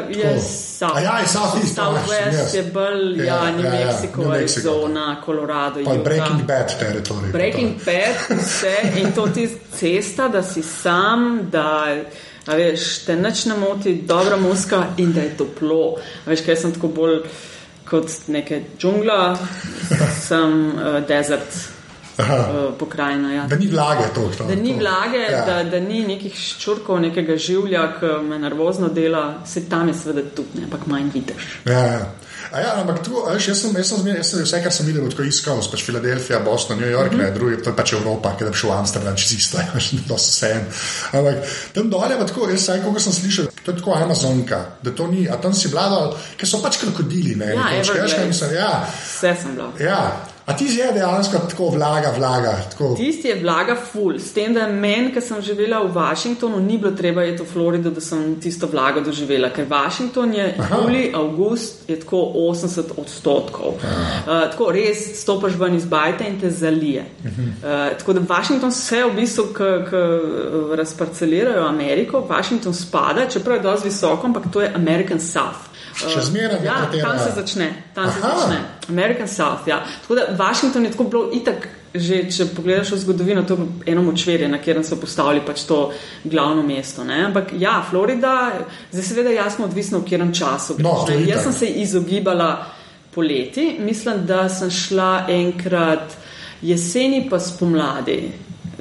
[0.08, 0.40] je
[0.78, 1.02] South.
[1.02, 1.74] Ja, je Southeast.
[1.74, 2.54] Southwest yes.
[2.54, 5.84] je bolj, ja, ja, New ja, Mexico, ja, Arizona, Colorado.
[5.84, 7.30] Pa Breaking Bad teritorij.
[7.30, 9.48] Breaking Bad, vse in to ti
[9.78, 11.86] cesta, da si sam, da.
[12.46, 15.96] A veš, te noč ne moti, dobra muska in da je toplo.
[16.26, 17.20] A veš, kaj sem tako bolj
[17.84, 19.38] kot neke džungla,
[20.28, 21.81] sem uh, desert.
[22.78, 23.32] Pokrajina.
[23.32, 23.46] Ja.
[23.46, 24.28] Da ni vlage to.
[24.38, 25.44] to da ni vlage, ja.
[25.46, 30.26] da, da ni nekih ščurkov, nekega življa, ki me nervozno dela, se tam je seveda
[30.36, 31.48] tudi, ne, ampak manj vidiš.
[31.64, 32.02] Ja, ja.
[32.52, 35.60] Ja, ampak tu, jaz, sem, jaz, sem, jaz sem vse, kar sem videl, tako iskal,
[35.72, 37.24] pač Filadelfija, Boston, New York, mm -hmm.
[37.24, 39.58] ne, drugi, to je pač Evropa, ki je šel v Amsterdam, čez isto,
[40.08, 40.66] to so vse en.
[41.12, 41.36] Ampak
[41.72, 44.90] tam dol je pa tako, jaz sem, koga sem slišal, to je tako Amazonka, da
[44.90, 48.54] to ni, a tam si vladal, ker so pač krokodili, ne, ja, pač, kaj, mislim,
[48.54, 48.84] ja.
[49.00, 49.72] Vse sem bila.
[49.80, 50.31] Ja.
[50.46, 52.56] A ti je dejansko tako vlaga, vlaga.
[52.70, 52.94] Tako.
[52.96, 56.90] Tisti je vlaga full, s tem, da meni, ki sem živela v Washingtonu, ni bilo
[56.98, 62.00] treba iti v Florido, da sem tisto vlago doživela, ker Washington je juli, avgust je
[62.00, 63.78] tako 80 odstotkov.
[63.78, 67.04] Uh, tako res stopiš ven iz bajta in te zalije.
[67.22, 73.88] Uh, tako da Washington se v bistvu, ki razparcelirajo Ameriko, Washington spada, čeprav je dosti
[73.88, 75.70] visoko, ampak to je American South.
[75.94, 78.38] Še zmeraj ja, nekatera- tam se začne, tam se Aha.
[78.38, 78.60] začne.
[78.88, 79.68] American South.
[79.68, 79.84] Ja.
[80.02, 81.68] Tako da Washington je tako bilo itak.
[81.94, 85.92] Že, če pogledaš v zgodovino, to je eno močverje, na katerem so postavili pač to
[86.24, 87.04] glavno mesto.
[87.04, 87.18] Ne?
[87.26, 88.52] Ampak ja, Florida,
[88.92, 90.78] zdaj seveda jasno odvisno, v katerem času.
[90.78, 91.18] greš, No, ne.
[91.28, 92.48] Jaz sem se izogibala
[93.14, 96.16] poleti, mislim, da sem šla enkrat
[96.62, 98.32] jeseni, pa spomladi.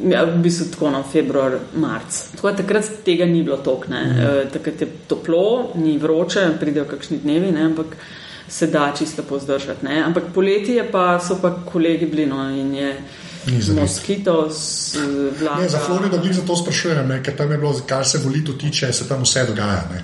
[0.07, 2.23] Ja, v bistvu tako na februar, marc.
[2.35, 3.59] Tako da takrat tega ni bilo.
[3.59, 3.93] Mhm.
[3.93, 7.97] E, takrat je toplo, ni vroče, pridejo kakšni dnevi, ne, ampak
[8.51, 9.85] se da čisto lepo zdržati.
[9.85, 10.03] Ne.
[10.03, 12.95] Ampak poleti je pa, so pa kolegi bili no, in je
[13.59, 14.95] za moskitos,
[15.39, 15.61] vlaga.
[15.61, 18.93] Ne, za Florido glih zato sprašujem, ne, ker tam je bilo, kar se volitev tiče,
[18.93, 19.87] se tam vse dogaja.
[19.93, 20.03] Ne.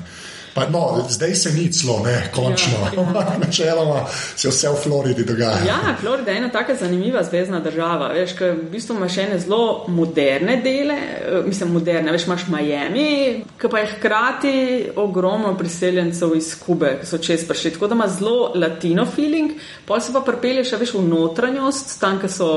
[0.58, 2.78] Pa, no, zdaj se ni celo, ne, končno.
[2.96, 3.38] Ja, ja.
[3.46, 5.60] Načeloma se vse v Floridi dogaja.
[5.68, 8.08] Ja, Florida je ena tako zanimiva zvezdna država.
[8.16, 13.44] Veš, ker v bistvu imaš ene zelo moderne dele, eh, mislim, moderne, veš, imaš Miami,
[13.62, 14.56] ki pa je hkrati
[14.96, 17.76] ogromno priseljencev iz Kube, ki so čez prišli.
[17.78, 19.52] Tako da ima zelo latino feeling,
[19.86, 22.54] pol se pa pripelješ a veš, v notranjost, tam, ki so.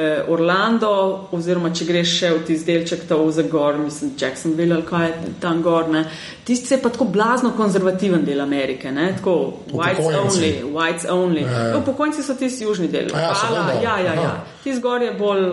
[0.00, 0.90] Eh, Orlando,
[1.36, 5.32] oziroma če greš še v tisti delček, ta za gor, mislim, Jacksonville ali kaj je
[5.40, 5.88] tam gor.
[5.88, 6.04] ne.
[6.44, 9.12] Tisti je pa tako blazno konzervativen del Amerike, ne?
[9.16, 9.36] tako
[9.72, 11.44] whites only, whites only.
[11.44, 11.78] Ja, ja.
[11.78, 13.12] Upokojenci so tisti južni del.
[13.12, 14.34] Ja, Hvala, ja, ja, ja.
[14.64, 15.48] Tisti gor je bolj,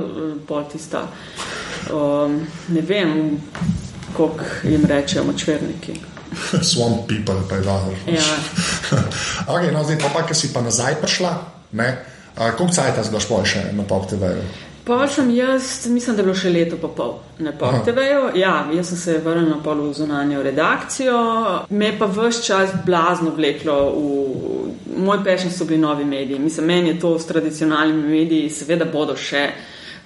[0.47, 1.07] bolj tista,
[1.93, 3.41] um, ne vem,
[4.17, 5.99] kako jim rečejo močverniki.
[6.69, 7.95] Swamp people, pa je dobro.
[8.07, 8.21] Ja.
[9.53, 11.33] okay, no, zdaj pa, pa, ki si pa nazaj prišla,
[11.71, 11.89] ne,
[12.38, 14.45] koliko cajt si daš pol še na pop TV-ju?
[14.88, 18.30] Pa sem jaz, mislim, da je bilo še leto pa pol na PopTV-ju.
[18.39, 21.17] Ja, jaz sem se vrnil na pol v zunanjo redakcijo,
[21.69, 26.39] me je pa vse čas blazno vleklo v moj pešen so bili novi mediji.
[26.39, 29.50] Mislim, meni je to s tradicionalnimi mediji, seveda bodo še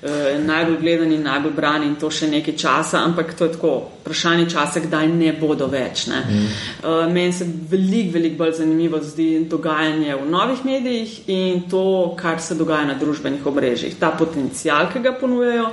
[0.03, 4.49] eh, najbolj gledani, najbolj brani in to še nekaj časa, ampak to je tako vprašanje
[4.49, 6.07] časa, kdaj ne bodo več.
[6.11, 6.21] Ne.
[6.25, 6.51] Mm.
[6.81, 12.41] Uh, meni se veliko, veliko bolj zanimivo zdi dogajanje v novih medijih in to, kar
[12.41, 15.71] se dogaja na družbenih omrežjih, ta potencial, ki ga ponujajo.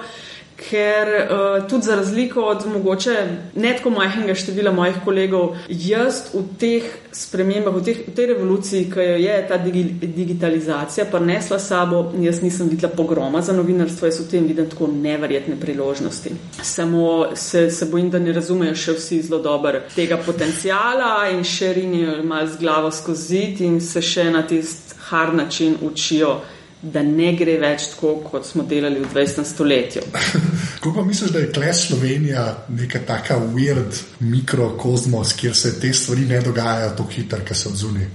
[0.58, 3.14] Ker uh, tudi za razliko od mogoče
[3.54, 8.88] ne tako majhnega števila mojih kolegov, jaz v teh spremembah, v, teh, v tej revoluciji,
[8.90, 14.18] ki jo je ta digi, digitalizacija prinesla sabo, jaz nisem videla pogroma za novinarstvo, jaz
[14.20, 16.34] v tem vidim tako neverjetne priložnosti.
[16.62, 21.72] Samo se, se bojim, da ne razumejo še vsi zelo dobro tega potencijala in še
[21.78, 26.40] rinijo malo z glavo skozi zid in se še na tisti hard način učijo
[26.82, 29.44] da ne gre več tako, kot smo delali v 20.
[29.46, 30.02] stoletju.
[30.78, 36.26] Kako pa misliš, da je kles Slovenija neka taka weird mikrokozmos, kjer se te stvari
[36.30, 38.06] ne dogajajo tako hitro, kot se odzuni?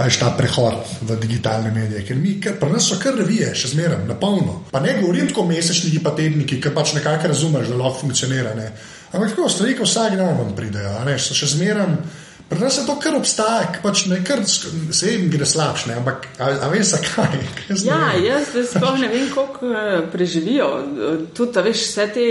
[0.00, 3.74] Ajš ta prehod v digitalne medije, ker mi, ker pri nas so kar revije, še
[3.74, 4.62] zmeraj, na polno.
[4.72, 8.54] Pa ne govorim tako mesečniki, pa tedniki, ki pač nekako razumeš, da lahko funkcionira.
[8.56, 8.70] Ne?
[9.12, 11.96] Ampak tako, stvari, ki vsak dan vam pridejo, ne, so še zmeraj.
[12.50, 16.48] Pri nas je to kar obstaja, pač ne kar se jim gre slabše, ampak a,
[16.66, 17.36] a veš zakaj?
[17.70, 18.24] Jaz Ja, vem.
[18.24, 20.66] jaz sploh ne vem, koliko eh, preživijo.
[21.34, 22.26] Tudi, veš, vse te.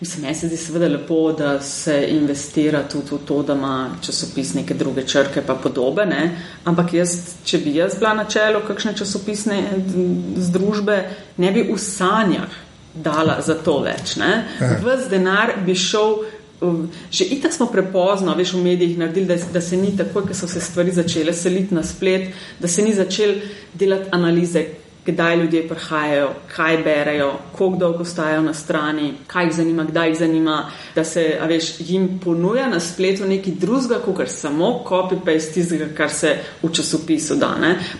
[0.00, 4.54] Mislim, meni se zdi seveda lepo, da se investira tudi v to, da ima časopis
[4.56, 6.22] neke druge črke pa podobe, ne?
[6.64, 7.12] ampak jaz,
[7.44, 9.94] če bi jaz bila na čelu kakšne časopisne eh,
[10.40, 10.96] združbe,
[11.36, 12.56] ne bi v sanjah
[12.94, 14.16] dala za to več.
[14.16, 14.46] Ne?
[14.80, 16.22] Ves denar bi šel.
[16.60, 20.34] Um, Že itak smo prepozno, veš, v medijih naredili, da, da se ni takoj, ko
[20.34, 23.34] so se stvari začele seliti na splet, da se ni začel
[23.74, 24.66] delati analize,
[25.06, 30.18] kdaj ljudje prihajajo, kaj berejo, koliko dolgo stajajo na strani, kaj jih zanima, kdaj jih
[30.18, 36.10] zanima, da se veš, jim ponuja na spletu nekaj drugega, kot samo copy-paste tistega, kar
[36.10, 37.54] se v časopisu da.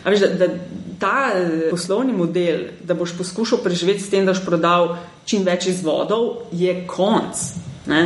[0.05, 0.55] veš, da, da
[1.01, 5.67] ta eh, poslovni model, da boš poskušal preživeti s tem, da boš prodal čim več
[5.73, 7.41] izvodov, je konc.
[7.87, 8.03] Ne?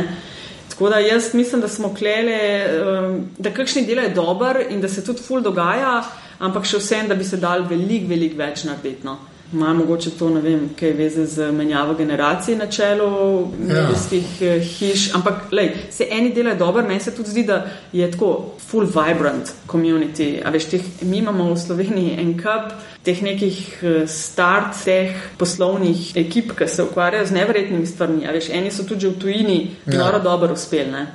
[0.75, 2.39] Tako da jaz mislim, da smo klele,
[2.83, 6.01] um, da kakšni delajo dober in da se tudi ful dogaja,
[6.43, 9.07] ampak še vsem, da bi se dal veliko, veliko več narediti.
[9.07, 9.15] No.
[9.53, 14.59] Ima mogoče to, ne vem, kaj veze z menjavo generacij na čelu medijskih ja.
[14.59, 18.85] hiš, ampak lej, se eni delajo dobro, meni se tudi zdi, da je tako full
[18.85, 20.41] vibrant community.
[20.45, 26.15] A veš, teh, mi imamo v Sloveniji en kup teh nekih eh, start, teh poslovnih
[26.17, 28.25] ekip, ki se ukvarjajo z neverjetnimi stvarmi.
[28.27, 29.99] A veš, eni so tudi v tujini Ja.
[29.99, 30.91] noro dobro uspeli.
[30.91, 31.07] ne.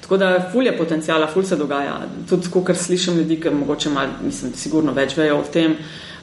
[0.00, 2.00] Tako da ful je potencijala, ful se dogaja.
[2.28, 5.76] Tudi, ko kar slišim ljudi, ki mogoče malo, mislim, sigurno več vejo o tem,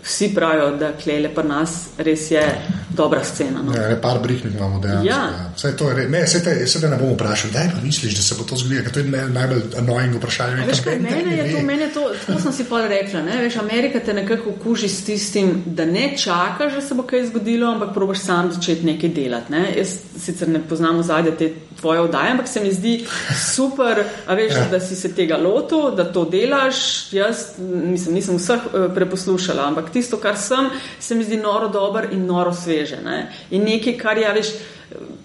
[0.04, 2.44] vsi pravijo, da klele pri nas res je
[2.90, 3.62] dobra scena.
[3.62, 3.74] No.
[3.74, 5.22] Ja, par brihnih imamo, da Ja.
[5.64, 5.94] je to.
[5.94, 8.44] re- Ne, se te, se te ne bom vprašal, da pa misliš, da se bo
[8.44, 10.66] to zgodilo, ker to je ne, najbolj annoying vprašanje.
[10.66, 11.52] Veš, kaj, mene ne je ve.
[11.52, 13.22] to, mene je to, tako sem si pa rekla.
[13.22, 13.42] Ne?
[13.42, 17.72] Veš, Amerika te nekako okuži s tistim, da ne čakaš, da se bo kaj zgodilo,
[17.72, 19.52] ampak probaš sam začeti nekaj delati.
[19.52, 19.74] Ne?
[19.78, 19.88] Jaz
[20.20, 23.06] sicer ne poznam zadnje te tvoje oddaje, ampak se mi zdi
[23.46, 24.58] super, veš, Ja.
[24.58, 24.68] ja.
[24.68, 26.78] da si se tega lotil, da to delaš.
[27.14, 30.69] Jaz mislim, nisem vseh eh, preposlušala, ampak tisto, kar sem,
[31.00, 33.02] se mi zdi noro dober in noro sveže.
[33.06, 33.28] Ne?
[33.52, 34.54] In nekaj, kar je, a veš,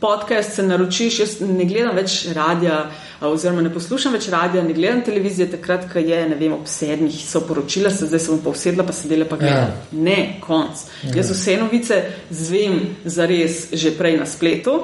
[0.01, 2.79] podcast se naročiš, jaz ne gledam več radija,
[3.21, 6.67] a, oziroma ne poslušam več radija, ne gledam televizije, takrat, ko je, ne vem, ob
[6.67, 9.71] sedmih so poročila, se zdaj sem pa usedla, pa sedela pa gledam.
[9.71, 9.85] Ja.
[9.93, 10.03] Ja.
[10.09, 10.83] Ne, konc.
[11.05, 11.15] Ja.
[11.21, 14.81] Jaz vse novice zvem zares že prej na spletu.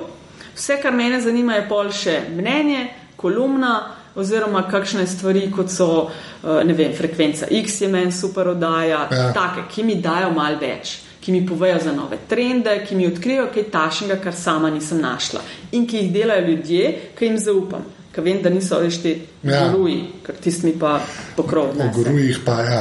[0.55, 2.89] Vse, kar mene zanima, je pol še mnenje,
[3.19, 3.98] kolumna.
[4.19, 6.09] Oziroma, kakšne stvari, kot so
[6.45, 9.33] eh, vem, frekvenca X, je meni super oddaja, Ja.
[9.33, 13.49] take, ki mi dajo malo več, ki mi povejo za nove trende, ki mi odkrijejo
[13.55, 15.41] kaj tašnega, kar sama nisem našla
[15.73, 17.85] in ki jih delajo ljudje, ki jim zaupam.
[18.13, 19.13] Ker vem, da niso več ti
[19.45, 19.69] Ja.
[19.69, 21.01] guruji, ker tisti mi pa
[21.37, 21.75] pokrov.
[21.79, 22.81] O gurujih pa ja,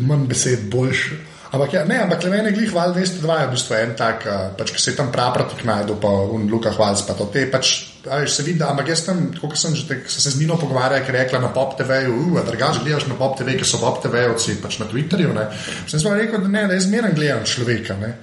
[0.00, 1.10] manj besed, boljš.
[1.48, 4.24] Ampak, ja, ne, ampak le meni je glih val 202, je v bistvu en tak,
[4.28, 5.64] uh, pač, ki se je tam prapratik
[6.00, 9.20] pa un Luka Hvalc, pa to te pač, a veš, se vidi, ampak jaz tam,
[9.40, 12.40] kot sem že, tek, se z Nino pogovarjal, ker je rekla na Pop TV-ju, uh,
[12.46, 15.48] drugače gledaš na Pop TV, ki so Pop TV-ovci, pač na Twitterju, ne.
[15.86, 18.14] Sem smo rekel, da ne, da jaz zmeraj gledam človeka, ne.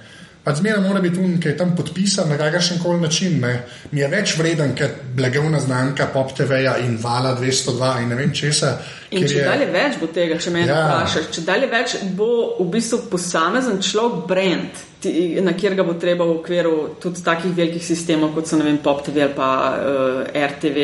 [0.46, 3.64] Pač zmeraj mora biti un, ki je tam podpisan na kakršen koli način, ne.
[3.90, 8.30] Mi je več vreden, kot blagovna znamka Pop TV-ja in Vala 202 in ne vem
[8.34, 8.76] česa.
[9.10, 10.76] In ker če je- dalje več bo tega, če me Ja.
[10.86, 12.28] vprašaš, če dalje več bo
[12.60, 17.50] v bistvu posamezen človek brand, ti, na kjer ga bo treba v okviru tudi takih
[17.56, 20.78] velikih sistemov, kot so vem, Pop TV ali pa uh, RTV.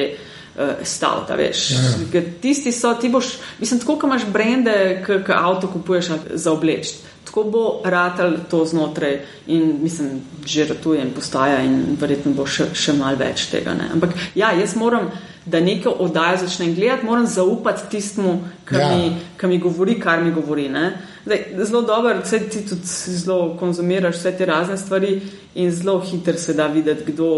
[0.52, 1.70] Uh, stav, da veš.
[2.12, 2.20] Ja.
[2.42, 3.24] Tisti so, ti boš,
[3.60, 6.90] mislim, tako, ko imaš brende, ki avto kupuješ za obleč.
[7.32, 9.14] Tako bo ratal to znotraj
[9.46, 13.72] in mislim, že ratuje in postaja in verjetno bo še, še mal več tega.
[13.72, 13.86] Ne.
[13.94, 15.06] Ampak ja, jaz moram,
[15.48, 18.34] da neko oddajo začnem gledati, moram zaupati tistemu,
[18.68, 18.90] kar, ja.
[18.92, 20.68] mi, kar mi govori, kar mi govori.
[20.68, 20.92] Ne.
[21.24, 25.16] Zdaj, zelo dobro, vse ti tudi zelo konzumiraš vse te razne stvari
[25.54, 27.32] in zelo hitro se da videti, kdo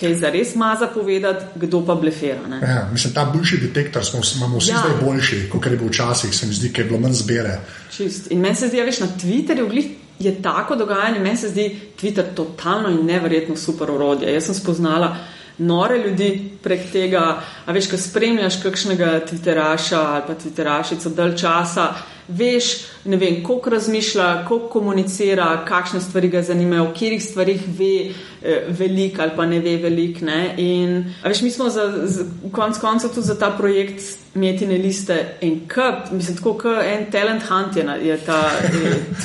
[0.00, 2.46] kaj zares ima zapovedati, kdo pa blefera.
[2.48, 2.56] Ne.
[2.56, 4.74] Ja, mislim, ta boljši detektor smo, imamo vsi ja.
[4.74, 4.82] Ja.
[4.84, 7.60] zdaj boljši, kot je bil včasih, se mi zdi, ker je bilo manj zbere.
[7.96, 8.30] Čist.
[8.30, 9.86] In meni se zdi, da veš na Twitterju glih
[10.18, 14.32] je tako dogajanje, meni se zdi Twitter totalno in neverjetno super orodje.
[14.32, 15.16] Jaz sem spoznala
[15.58, 21.94] nore ljudi prek tega, a veš, ko spremljaš kakšnega Twitteraša ali pa Twitterašico dalj časa,
[22.28, 28.10] veš, ne vem, koliko razmišlja, koliko komunicira, kakšne stvari ga zanimajo, o katerih stvarih ve
[28.42, 30.24] eh, veliko ali pa ne ve veliko.
[30.24, 30.54] ne.
[30.56, 35.62] In veš, mi smo za, za konc koncev tudi za ta projekt Metine liste in
[35.68, 38.70] kup, mislim, tako kot en talent hunt je, na, je ta eh,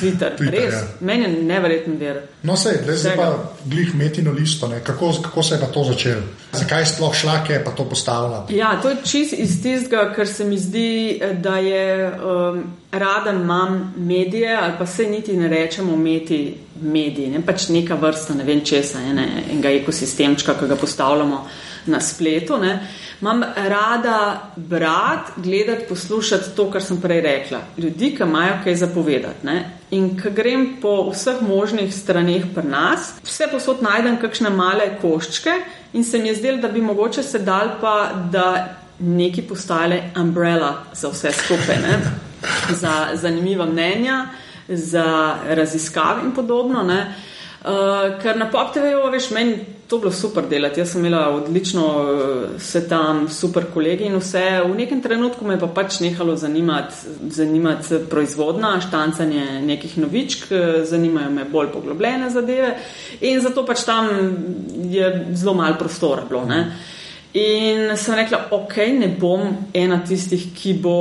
[0.00, 0.32] Twitter.
[0.38, 0.82] Twitter, Res, ja.
[1.00, 2.20] meni je neverjeten ver.
[2.42, 3.28] No, sej, zdaj zdaj pa
[3.64, 4.80] glih metino listo, ne?
[4.84, 6.22] kako, kako se je pa to začelo?
[6.52, 8.46] Zakaj je sploh šla, ki je pa to postavila?
[8.50, 13.94] Ja, to je čist iz tistega, ker se mi zdi, da je um, raden imam
[13.96, 18.64] medije, ali pa se niti ne rečemo meti mediji, ne pač neka vrsta, ne vem
[18.64, 21.44] česa, ene, enega ekosistemčka, ki ga postavljamo
[21.86, 22.58] na spletu.
[22.58, 22.88] Ne.
[23.20, 27.60] Imam rada brati, gledati, poslušati to, kar sem prej rekla.
[27.78, 29.46] Ljudi, ki imajo kaj zapovedati.
[29.46, 29.78] Ne.
[29.90, 35.58] In ko grem po vseh možnih straneh pri nas, vse posod najdem kakšne male koščke
[35.92, 38.46] in se mi je zdelo, da bi mogoče se dal pa, da
[38.98, 41.98] neki postale umbrella za vse skupaj, ne?
[42.70, 44.26] za zanimiva mnenja,
[44.68, 46.82] za raziskave in podobno.
[46.82, 47.14] Ne?
[47.62, 50.80] Uh, ker na Pop TV-ju, veš, meni to bilo super delati.
[50.80, 54.42] Jaz sem imela odlično uh, se tam, super kolegi in vse.
[54.66, 61.30] V nekem trenutku me pa pač nehalo zanimati, zanimati proizvodna, štancanje nekih novičk, eh, zanimajo
[61.30, 62.74] me bolj poglobljene zadeve
[63.20, 64.10] in zato pač tam
[64.90, 66.42] je zelo malo prostora bilo.
[66.44, 66.64] Ne?
[67.32, 70.96] In sem rekla, ok, ne bom ena tistih, ki bo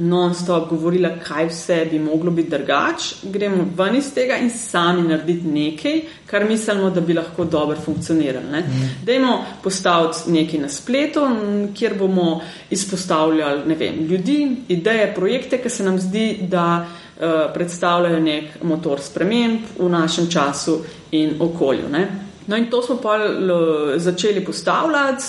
[0.00, 3.28] non-stop govorila, kaj vse bi moglo biti drugače.
[3.34, 8.62] Gremo ven iz tega in sami narediti nekaj, kar mislimo, da bi lahko dobro funkcioniralo.
[8.64, 8.88] Mm.
[9.04, 11.28] Dajmo postaviti nekaj na spletu,
[11.76, 18.62] kjer bomo izpostavljali vem, ljudi, ideje, projekte, ki se nam zdi, da uh, predstavljajo nek
[18.62, 20.80] motor sprememb v našem času
[21.12, 21.92] in okolju.
[21.92, 22.08] Ne?
[22.46, 23.18] No, in to smo pa
[23.96, 25.24] začeli postavljati.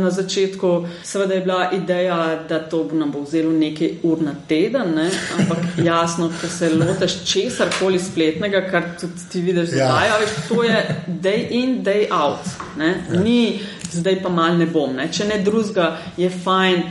[0.00, 4.94] Na začetku, seveda, je bila ideja, da to nam bo vzelo nekaj ur na teden,
[4.94, 5.10] ne?
[5.38, 5.58] ampak
[5.90, 9.86] jasno, ko se lotiš česar koli spletnega, kar tudi ti vidiš Ja.
[9.86, 10.18] zdaj, ja.
[10.18, 12.46] veš, to je day in, day out.
[12.78, 13.04] Ne?
[13.24, 13.60] Ni
[13.92, 14.96] zdaj pa mal ne bom.
[14.96, 15.12] Ne?
[15.12, 16.82] Če ne drugega, je fajn,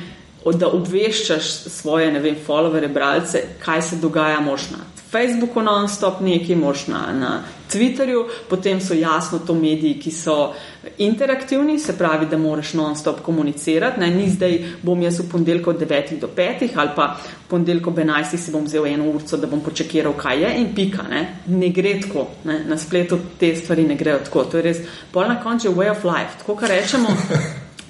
[0.53, 6.55] da obveščaš svoje, ne vem, followere, bralce, kaj se dogaja, moš na Facebooku non-stop nekaj,
[6.55, 7.31] moš na, na
[7.71, 10.53] Twitterju, potem so jasno to mediji, ki so
[10.97, 13.99] interaktivni, se pravi, da moraš non-stop komunicirati.
[13.99, 17.89] Ne, ni zdaj bom jaz v ponedeljku od 9 do 5 ali pa v ponedeljku
[17.89, 21.03] ob 11 si bom vzel eno urco, da bom počekiral, kaj je in pika.
[21.09, 24.45] Ne, ne gre tako, ne, na spletu te stvari ne grejo tako.
[24.45, 26.39] To je res, pol na koncu way of life.
[26.39, 27.11] Tako, kar rečemo.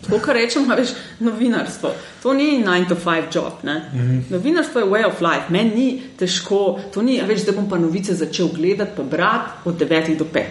[0.09, 0.85] To, kar rečemo, je
[1.19, 1.91] novinarstvo.
[2.23, 3.53] To ni 9 to 5 job.
[3.63, 4.23] Mm -hmm.
[4.29, 5.45] Novinarstvo je way of life.
[5.49, 9.75] Meni ni težko, to ni, veš, da bom pa novice začel gledati, pa brati od
[9.75, 10.43] 9 do 5.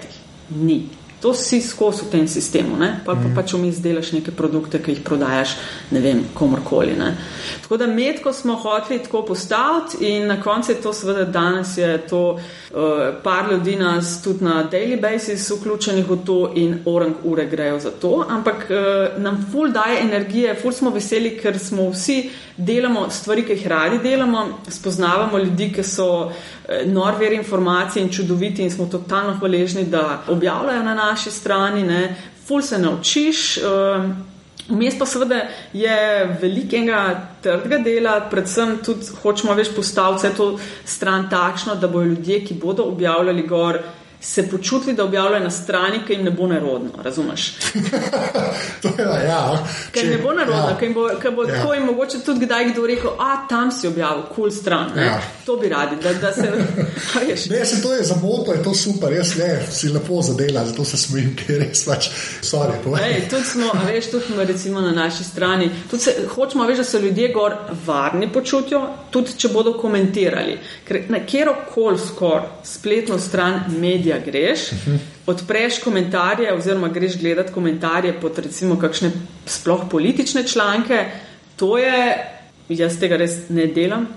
[0.51, 0.89] Ni.
[1.21, 3.01] To si skozi v tem sistemu, ne?
[3.05, 3.35] pa pa mhm.
[3.37, 5.57] pač vmes delaš neke produkte, ki jih prodajaš,
[5.93, 6.97] ne vem, komorkoli.
[6.97, 7.13] Ne?
[7.63, 11.99] Tako da medko smo hoteli tako postaviti in na koncu je to seveda danes je
[12.09, 12.79] to uh,
[13.23, 17.91] par ljudi nas tudi na daily basis vključenih v to in orang ure grejo za
[17.91, 23.45] to, ampak uh, nam ful daje energije, ful smo veseli, ker smo vsi delamo stvari,
[23.45, 26.33] ki jih radi delamo, spoznavamo ljudi, ki so uh,
[26.87, 32.03] norveri informacij in čudoviti in smo totalno hvaležni, da objavljajo na naši strani, ne,
[32.47, 33.47] ful se naučiš.
[33.59, 34.11] Uh,
[34.71, 35.41] Vmes pa seveda
[35.75, 35.95] je
[36.43, 36.99] velikega
[37.43, 40.53] trdega dela, predvsem tudi hočemo več postaviti to
[40.87, 43.81] stran takšno, da bojo ljudje, ki bodo objavljali gor,
[44.21, 46.91] se počutili, da objavljajo na strani, ki jim ne bo nerodno.
[47.03, 47.55] Razumeš?
[48.99, 49.67] je, ja.
[49.93, 50.77] Ker ne bo nerodno, ja.
[50.81, 51.55] ker bo, bo ja.
[51.55, 54.91] tako in mogoče tudi kdaj kdo rekel, a tam si objavil, kul cool stran.
[54.97, 55.21] Ja.
[55.47, 56.51] To bi radi, da, da se.
[57.51, 60.85] ne, se to je za moto, je to super, jaz ne, si lepo zadela, zato
[60.85, 62.11] se smejim, ker res pač.
[62.43, 65.71] Sorry, Ej, tudi smo, veš, tudi smo recimo na naši strani.
[65.99, 67.57] Se, hočemo več, da se ljudje gor
[67.87, 70.59] varni počutijo, tudi če bodo komentirali.
[70.85, 74.61] Ker na kjerkoli skoraj spletno stran medija medija greš,
[75.27, 79.11] odpreš komentarje, oziroma greš gledati komentarje pod recimo kakšne
[79.47, 81.05] sploh politične članke,
[81.57, 82.27] to je,
[82.69, 84.09] jaz tega res ne delam.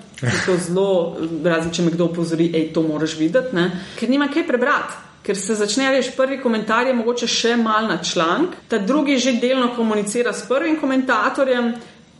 [0.45, 3.71] To zelo, razen če me kdo opozori, da to moraš videti, ne?
[3.99, 5.01] ker nima kaj prebrati.
[5.23, 9.37] Ker se začne, veš, prvi komentar je mogoče še mal na članek, ta drugi že
[9.39, 11.73] delno komunicira s prvim komentatorjem,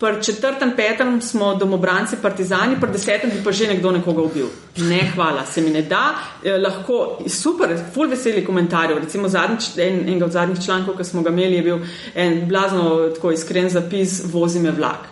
[0.04, 4.50] Pri četrtem, petem smo domobranci, partizani, pri desetem bi pa že nekdo nekoga ubil.
[4.78, 6.16] Ne, hvala, se mi ne da.
[6.44, 9.00] Eh, lahko, super, full veseli komentarjev.
[9.00, 11.80] Recimo zadnjič, en, enega od zadnjih člankov, ki smo ga imeli, je bil
[12.16, 15.08] en blazno tako iskren zapis: vozi me vlak.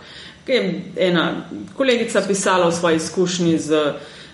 [0.45, 1.45] Kaj je ena
[1.77, 3.81] kolegica pisala o svoji izkušnji z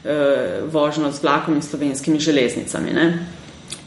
[0.05, 2.93] eh, vožnjo z vlakom in slovenskimi železnicami.
[2.93, 3.27] Ne?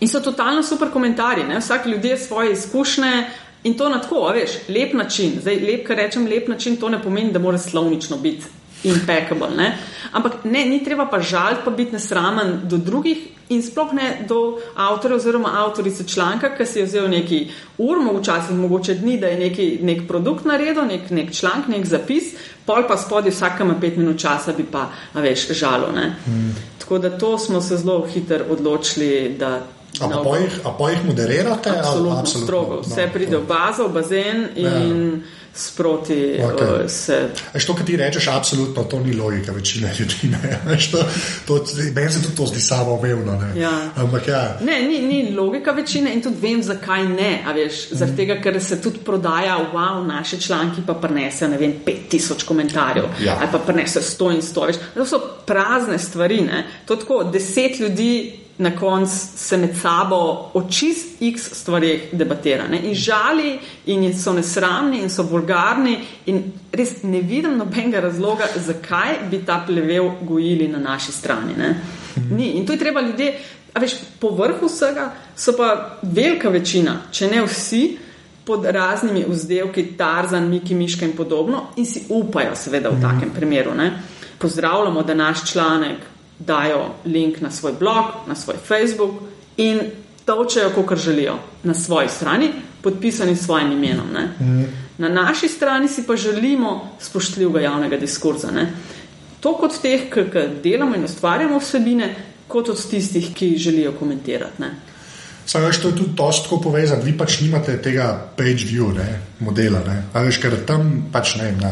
[0.01, 1.59] In so totalno super komentarji, ne?
[1.59, 3.27] vsak ljudje svoje izkušnje.
[3.65, 5.37] In to na tako, veš, lep način.
[5.41, 8.47] Zdaj, lep, kar rečem, lep način, to ne pomeni, da mora slovnično biti
[8.85, 9.49] impeccable.
[9.57, 9.79] Ne?
[10.13, 13.19] Ampak ne, ni treba pa žaliti, pa biti nesramen do drugih
[13.49, 17.41] in sploh ne do avtorja oziroma avtorice članka, ki si je vzel neki
[17.79, 22.33] ur, včasih mogoče dni, da je neki, nek produkt naredil, nek, nek članek, nek zapis,
[22.67, 25.91] pol pa spodaj vsakama pet minut časa bi pa, veš, žalo.
[26.25, 26.55] Hmm.
[26.79, 29.61] Tako da to smo se zelo hitro odločili, da
[29.99, 31.71] A pa, pa, jih, a pa jih moderirate?
[31.71, 32.75] Absolutno, absolutno strogo.
[32.75, 35.19] No, Vse pride v bazo, v bazen in ja.
[35.55, 36.85] sproti okay.
[36.85, 37.19] uh, se.
[37.55, 40.15] Eš to, kar ti rečeš, absolutno to ni logika večine ljudi.
[41.95, 43.37] Meni se tudi to zdi samo umevno.
[43.37, 43.61] Ne?
[43.61, 43.73] Ja.
[43.97, 44.59] Ampak, ja.
[44.65, 47.45] ne, ni, ni logika večine in tudi vem, zakaj ne.
[47.55, 47.97] Veš, mm.
[47.97, 53.05] Zaradi tega, ker se tudi prodaja, wow, naše članki pa prenese, ne vem, 5000 komentarjev
[53.21, 53.37] ja.
[53.41, 54.67] ali pa prenese 100 in 100.
[54.67, 54.77] Veš.
[54.95, 56.41] To so prazne stvari.
[56.41, 56.67] Ne?
[56.87, 62.67] To tako, deset ljudi na koncu se med sabo o čist x stvarih debatira.
[62.69, 62.81] Ne?
[62.85, 65.97] In žali, in so nesramni, in so vulgarni,
[66.27, 66.43] in
[66.73, 71.55] res ne vidim nobenega razloga, zakaj bi ta plevel gojili na naši strani.
[72.31, 72.53] Ni.
[72.59, 73.33] In to je treba ljudje,
[73.73, 77.85] a veš, po vrhu vsega so pa velika večina, če ne vsi.
[78.45, 83.75] Pod raznimi vzdelki, Tarzan, Miki, Miška in podobno, in si upajo, seveda, v takem primeru.
[83.77, 83.93] Ne?
[84.39, 86.09] Pozdravljamo, da naš članek
[86.47, 89.11] dajo link na svoj blog, na svoj Facebook
[89.57, 89.81] in
[90.25, 92.51] točejo, kot želijo, na svoji strani,
[92.83, 94.07] podpisani s svojim imenom.
[94.41, 94.65] Mm.
[94.99, 98.51] Na naši strani si pa želimo spoštljivega javnega diskurza.
[98.51, 98.73] Ne?
[99.41, 100.25] To kot teh, ki
[100.63, 102.15] delamo in ustvarjamo vsebine,
[102.49, 104.63] kot od tistih, ki želijo komentirati.
[104.63, 104.75] Ne?
[105.47, 109.07] Sam veš, to je tudi tosko povezano, vi pač nimate tega page view ne,
[109.41, 109.81] modela.
[109.87, 109.97] Ne.
[110.15, 111.71] Veš, ker tam pač ne, na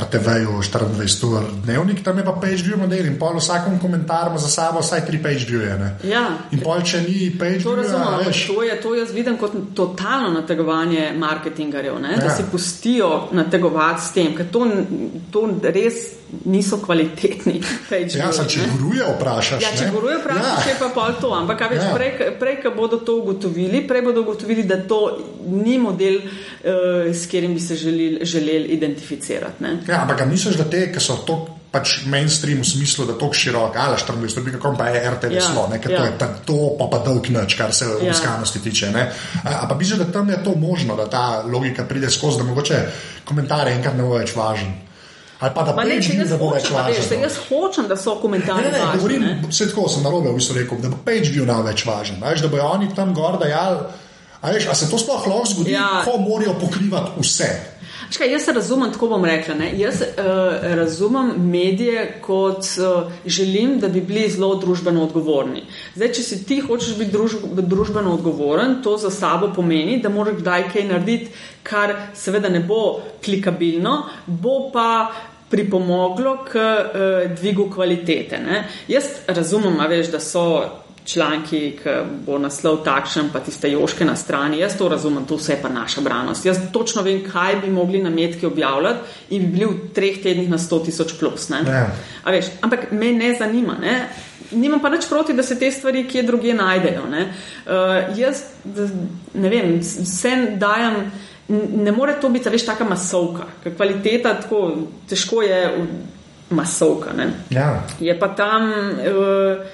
[0.00, 4.50] RTV-ju 24 ur dnevnik, tam je pa page view model in pol vsakom komentarju za
[4.52, 5.90] sabo vsaj tri page view-je.
[6.10, 6.26] Ja.
[6.54, 11.10] In pol, če ni page view, ja, to je to jaz vidim kot totalno nategovanje
[11.18, 12.22] marketingarjev, ne, ja.
[12.28, 14.66] da si pustijo nategovati s tem, ker to,
[15.32, 16.04] to res
[16.44, 17.60] niso kvalitetni.
[18.16, 19.62] Ja, sa, če guruje, vprašaš.
[19.62, 20.72] Ja, če guruje, vprašaš, ja.
[20.72, 21.32] je pa pol to.
[21.36, 21.92] Ampak več, ja.
[21.94, 25.00] prej, prej, ko bodo to ugotovili, prej bodo ugotovili, da to
[25.46, 29.62] ni model, uh, s katerim bi se želeli, želeli identificirati.
[29.62, 29.76] Ne?
[29.88, 31.38] Ja, ampak misliš, da te, ki so to
[31.76, 35.44] pač mainstream v smislu, da je to širok, ali 24, kako pa je RTV Ja,
[35.44, 35.98] slo, ne, ker ja.
[35.98, 37.98] to je ta, to pa, pa dolg noč, kar se Ja.
[38.00, 38.90] obiskanosti tiče.
[38.90, 39.10] Ne.
[39.44, 42.38] A, a pa bi že, da tam je to možno, da ta logika pride skozi,
[42.38, 42.80] da mogoče
[43.24, 44.85] komentar enkrat ne bo več važen.
[45.40, 47.02] Ali pa da če view jaz ne bo več važen.
[47.18, 47.22] no.
[47.22, 48.64] jaz hočem, da so komentarji.
[48.64, 49.34] ne, ne, važni, govorim, ne.
[49.50, 52.16] vse tako sem narobe v bistvu rekel, da bo page view nam več važen.
[52.24, 53.84] Veš, da bojo oni tam gor dajali.
[54.40, 56.02] A, veš, a se to sploh lahko zgodi, Ja.
[56.04, 57.50] ko morajo pokrivati vse?
[58.10, 59.54] Škaj, jaz razumem, tako bom rekla.
[59.54, 59.70] Ne?
[59.78, 60.26] Jaz uh,
[60.62, 65.64] razumem medije kot uh, želim, da bi bili zelo družbeno odgovorni.
[65.94, 70.38] Zdaj, če si ti hočeš biti druž, družbeno odgovoren, to za sabo pomeni, da moraš
[70.40, 71.32] kdaj kaj narediti,
[71.62, 75.12] kar seveda ne bo klikabilno, bo pa
[75.50, 78.38] pripomoglo k uh, dvigu kvalitete.
[78.38, 78.66] Ne?
[78.88, 80.46] Jaz razumem, veš, da so
[81.06, 81.94] članki, ki
[82.26, 84.58] bo naslov takšen, pa tiste joške na strani.
[84.60, 86.46] Jaz to razumem, to vse pa naša branost.
[86.46, 90.50] Jaz točno vem, kaj bi mogli na metki objavljati in bi bili v treh tednih
[90.50, 91.50] na 100 tisoč plus.
[91.50, 91.86] Ja.
[92.26, 93.78] Veš, ampak me ne zanima.
[93.80, 94.08] Ne?
[94.50, 97.06] Nimam pa nič proti, da se te stvari kje druge najdejo.
[97.10, 97.22] Ne,
[97.66, 98.42] uh, jaz
[99.34, 101.00] ne vem, vse dajem.
[101.48, 104.60] Ne more to biti, veš, taka masovka, ker kvaliteta tako
[105.08, 105.60] težko je
[106.50, 107.14] masovka.
[107.14, 107.82] Ne Ja.
[108.00, 109.66] je pa tam uh,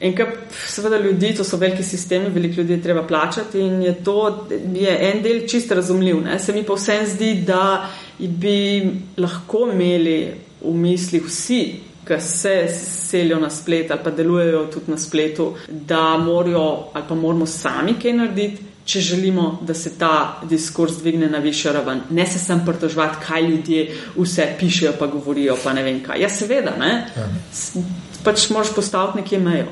[0.00, 0.28] enkrat,
[0.68, 5.12] seveda, ljudi, to so veliki sistemi, veliko ljudi je treba plačati in je to je
[5.12, 6.20] en del čist razumljiv.
[6.20, 6.38] Ne?
[6.38, 7.86] Se mi pa vsem zdi, da
[8.18, 8.82] bi
[9.16, 10.30] lahko imeli
[10.62, 11.60] v mislih vsi.
[12.06, 17.14] Ki se selijo na splet ali pa delujejo tudi na spletu, da morajo ali pa
[17.14, 20.12] moramo sami kaj narediti, če želimo, da se ta
[20.48, 22.00] diskurs dvigne na višjo raven.
[22.10, 23.80] Ne se sem pritoževati, kaj ljudje
[24.16, 26.20] vse pišejo, pa govorijo, pa ne vem kaj.
[26.22, 27.06] Ja, seveda, ne.
[27.52, 27.76] S-
[28.24, 29.66] Pač moraš postaviti nekje mejo.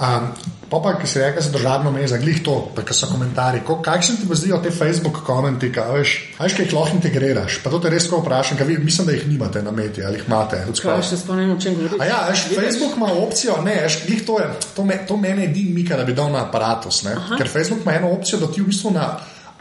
[0.00, 0.30] Um,
[0.70, 3.60] pa pa, ki si rekel za državno mejo, glih to, ki so komentarji.
[3.66, 7.58] Ko- Kakšni ti zdijo te Facebook komenti, kaj veš, veš, kaj jih lahko integriraš?
[7.64, 10.16] Pa to te res tako vprašam, ker vi mislim, da jih nimate na meti ali
[10.16, 10.62] jih imate.
[10.64, 11.02] Kaj spodaj.
[11.02, 12.00] še spomnim, o čem govoriš?
[12.00, 14.46] A ja, veš, Facebook ima opcijo, ne, veš, glih to, je,
[14.76, 17.02] to, me, to mene edini mika, da bi dal na aparatus.
[17.04, 17.18] Ne?
[17.36, 19.10] Ker Facebook ima eno opcijo, da ti v bistvu na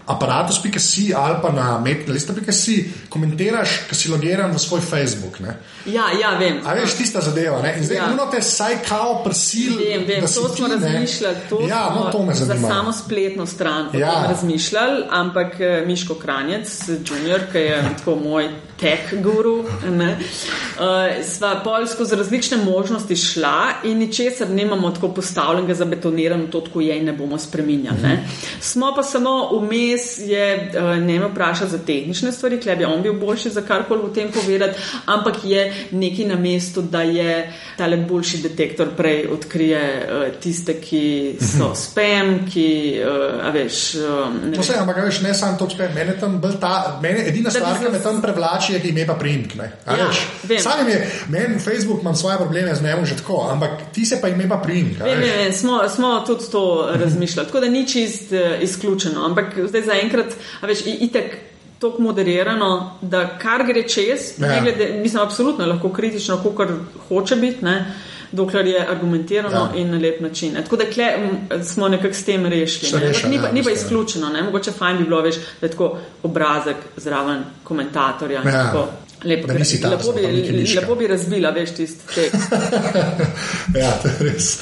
[0.10, 2.76] aparatus.si ali pa na metlista.si
[3.10, 5.39] komentiraš, ki si logiran v svoj Facebook.
[5.39, 5.53] Ne?
[5.86, 6.60] Ja, ja, vem.
[6.66, 7.62] A veš, tista zadeva.
[7.62, 7.76] Ne?
[7.78, 8.03] In zdaj Ja.
[8.03, 8.32] ja.
[8.32, 9.78] te saj kao prisil.
[9.78, 10.76] Vem, vem, to ti, smo ne.
[10.76, 12.68] razmišljali, to ja, smo no, to me za zanima.
[12.68, 14.12] samo spletno stran Ja.
[14.12, 16.68] tem razmišljali, ampak eh, Miško Kranjec,
[17.05, 18.49] junior, ki je tako moj
[18.80, 25.74] tech guru, ne, uh, sva pol skozi različne možnosti šla in ničesar nimamo tako postavljenega,
[25.74, 28.02] zabetonirano, to tako je in ne bomo spreminjali.
[28.04, 28.28] Ne.
[28.62, 33.02] Smo pa samo vmes je uh, ne me vprašati za tehnične stvari, klej bi on
[33.02, 37.98] bil boljši za karkoli o tem povedati, ampak je nekaj na mestu, da je tale
[37.98, 42.70] boljši detektor prej odkrije uh, tiste, ki so spam, ki,
[43.04, 46.16] uh, a veš, uh, ne No, vse, ampak a veš, ne samo to, če mene
[46.20, 49.55] tam bolj ta, mene, edina stvar, ki me tam prevlači, je ime pa priimk.
[49.55, 49.72] ne.
[49.88, 50.59] Ja.
[50.59, 54.28] Sam je, meni Facebook imam svoje probleme z njim že tako, ampak ti se pa
[54.28, 54.99] ime pa priimk.
[54.99, 59.26] Vem, vem, vem, smo, smo tudi to razmišljali, tako da ni čist uh, izključeno.
[59.26, 61.38] Ampak zdaj zaenkrat, a veš, itek.
[61.80, 64.47] Tako moderirano, da kar gre čez, Ja.
[64.47, 64.61] ja.
[64.61, 66.67] glede, mislim, absolutno lahko kritično, kot
[67.07, 67.93] hoče biti, ne,
[68.32, 69.62] dokler je argumentirano Ja.
[69.66, 69.72] ja.
[69.76, 70.54] in na lep način.
[70.54, 70.64] Ne.
[70.64, 71.30] Tako da kle, m,
[71.64, 72.92] smo nekako s tem rešili.
[72.94, 73.08] Ne.
[73.08, 74.42] reša, Ni, ja, pa, ni pa mislim, izključeno, ne.
[74.44, 75.90] mogoče fajn bi bilo, veš, da je tako
[76.24, 78.42] obrazek zraven komentatorja.
[78.42, 78.64] Ja.
[78.64, 78.88] tako
[79.24, 80.80] Lepo, Da bi- nisi tam, lepo, bi, miška.
[80.80, 82.52] lepo bi razbila, veš, tisti tekst.
[83.76, 84.60] ja, to je res.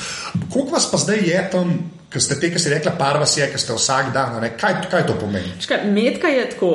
[0.50, 1.74] Koliko vas pa zdaj je tam,
[2.10, 4.50] ki ste te, ki si rekla, par vas je, ki ste vsak dan, ne?
[4.58, 5.52] kaj, kaj to pomeni?
[5.60, 6.72] Škaj, metka je tako,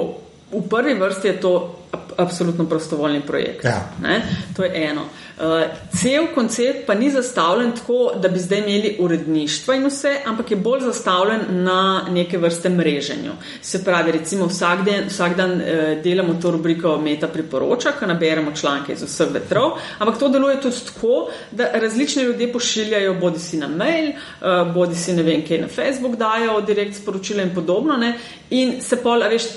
[0.52, 1.52] v prvi vrsti je to
[2.22, 3.64] absolutno prostovoljni projekt.
[3.64, 3.92] Ja.
[4.02, 4.22] Ne?
[4.56, 5.02] To je eno.
[5.02, 5.62] Uh,
[5.96, 10.56] cel koncept pa ni zastavljen tako, da bi zdaj imeli uredništva in vse, ampak je
[10.56, 13.32] bolj zastavljen na neke vrste mreženju.
[13.60, 18.52] Se pravi, recimo vsak, den, vsak dan uh, delamo to rubriko Meta priporoča, ko naberemo
[18.52, 23.56] članke iz vseh vetrov, ampak to deluje tudi tako, da različni ljudje pošiljajo bodi si
[23.56, 27.96] na mail, uh, bodi si ne vem, kaj na Facebook dajo, direkt sporočila in podobno.
[27.96, 28.18] Ne?
[28.50, 29.48] In se pol, a veš,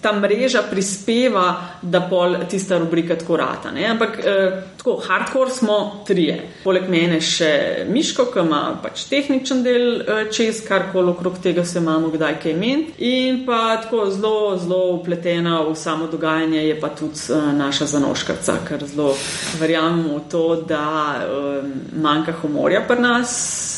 [0.00, 3.70] ta mreža prispeva, da pol tista rubrika tako rata.
[3.70, 3.86] Ne?
[3.90, 6.38] Ampak eh, tako, hardcore smo trije.
[6.64, 7.52] Poleg mene še
[7.88, 12.56] Miško, ki ima pač tehničen del eh, čez, karkoli okrog tega se imamo kdaj kaj
[12.56, 12.96] meniti.
[13.12, 18.56] In pa tako zelo, zelo upletena v samo dogajanje je pa tudi eh, naša zanoškarca,
[18.68, 19.12] ker zelo
[19.60, 20.86] verjamemo v to, da
[21.20, 23.32] eh, manjka humorja pri nas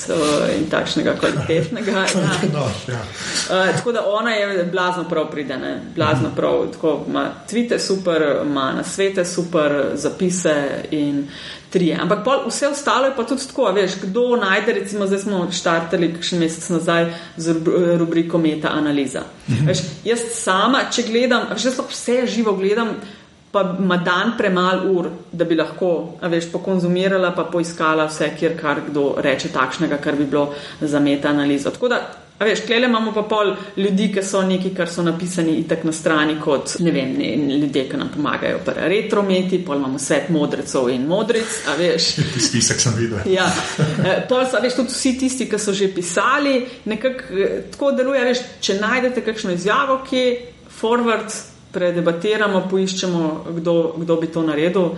[0.09, 1.93] eh, in takšnega kvalitetnega.
[2.15, 2.31] Ja.
[2.53, 3.01] No, ja.
[3.51, 6.67] Uh, tako da ona je blazno prav pridena, blazno prav.
[6.73, 7.94] Tako ima tvite super,
[8.47, 10.55] ima na svete super, zapise
[10.91, 11.27] in
[11.71, 11.99] trije.
[12.03, 16.13] Ampak pol, vse ostalo je pa tudi tako, veš, kdo najde, recimo zdaj smo štartali
[16.15, 19.23] kakšen mesec nazaj z rub- rubriko meta analiza.
[19.67, 22.97] Veš, jaz sama, če gledam, jaz lahko vse živo gledam.
[23.55, 28.81] pa ima dan premalo ur, da bi lahko, veš, pokonzumirala, pa poiskala vse, kjer kar
[28.89, 30.49] kdo reče takšnega, kar bi bilo
[30.81, 31.71] za meta analizo.
[31.71, 32.01] Tako da,
[32.39, 35.93] a veš, klele imamo pa pol ljudi, ki so neki, kar so napisani itak na
[35.93, 40.91] strani kot, ne vem, ne, ljudje, ki nam pomagajo pri retrometi, pol imamo svet modrecov
[40.91, 42.11] in modric, a veš.
[42.49, 43.23] Spisek sem videl.
[43.33, 43.49] Ja,
[44.05, 46.59] Eh, pol so, veš, tudi vsi tisti, ki so že pisali,
[46.91, 50.33] nekako eh, tako deluje, veš, če najdete kakšno izjavo, ki je
[50.81, 51.35] forward,
[51.75, 53.29] predebatiramo, poiščemo,
[53.59, 54.91] kdo, kdo bi to naredil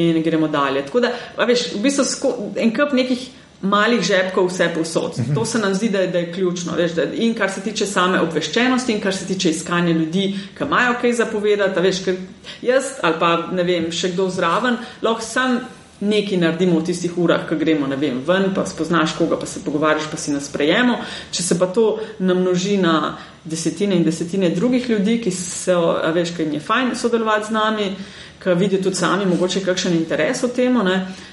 [0.00, 0.86] in gremo dalje.
[0.86, 1.12] Tako da,
[1.48, 3.26] veš, v bistvu en kup nekih
[3.62, 5.18] malih žepkov vse povsod.
[5.34, 6.72] To se nam zdi, da je, da je ključno.
[6.76, 10.64] Veš, da, in kar se tiče same obveščenosti, in kar se tiče iskanja ljudi, ki
[10.64, 12.18] imajo kaj zapovedati, veš, ker
[12.62, 15.60] jaz ali pa ne vem, še kdo zraven, lahko sam
[16.02, 20.10] nekaj naredimo v tistih urah, ko gremo vem, ven, pa spoznaš koga, pa se pogovarjaš,
[20.10, 20.96] pa si na sprejemu.
[21.30, 26.34] Če se pa to namnoži na desetine in desetine drugih ljudi, ki so, a veš,
[26.34, 27.88] kaj jim je fajn sodelovati z nami,
[28.42, 30.76] ki vidijo tudi sami mogoče kakšen interes v tem,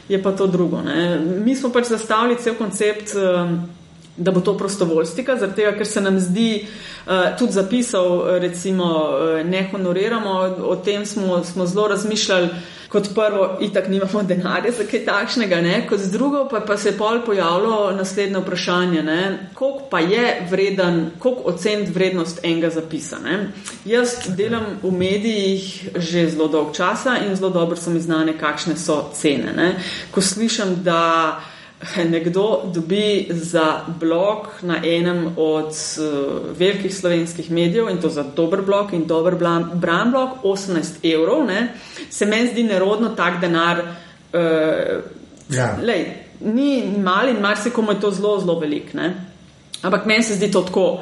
[0.09, 0.81] je pa to drugo.
[0.81, 1.19] Ne.
[1.19, 3.15] Mi smo pač zastavili cel koncept.
[3.15, 3.59] Um,
[4.19, 6.65] da bo to prostovoljstika, zaradi tega, ker se nam zdi,
[7.07, 10.33] uh, tudi zapisal, recimo, uh, ne honoriramo,
[10.67, 12.49] o tem smo, smo zelo razmišljali.
[12.89, 15.87] Kot prvo, itak nimamo denarja za kaj takšnega, ne?
[15.89, 19.03] kot drugo pa, pa se je pol pojavilo naslednje vprašanje,
[19.53, 23.19] koliko pa je vreden, koliko oceniti vrednost enega zapisa.
[23.23, 23.51] Ne?
[23.85, 28.75] Jaz delam v medijih že zelo dolg časa in zelo dobro so mi znane, kakšne
[28.77, 29.53] so cene.
[29.53, 29.75] Ne?
[30.11, 31.39] Ko slišim, da
[32.11, 38.61] nekdo dobi za blog na enem od uh, velikih slovenskih medijev in to za dober
[38.61, 39.35] blog in dober
[39.73, 41.73] bran blog 18 evrov, ne,
[42.09, 43.81] se meni zdi nerodno tak denar.
[44.33, 44.41] Uh,
[45.49, 45.77] ja.
[45.81, 46.05] lej,
[46.39, 48.93] ni mali in marsikomu je to zelo, zelo velik.
[48.93, 49.25] Ne.
[49.81, 50.99] Ampak meni se zdi to tako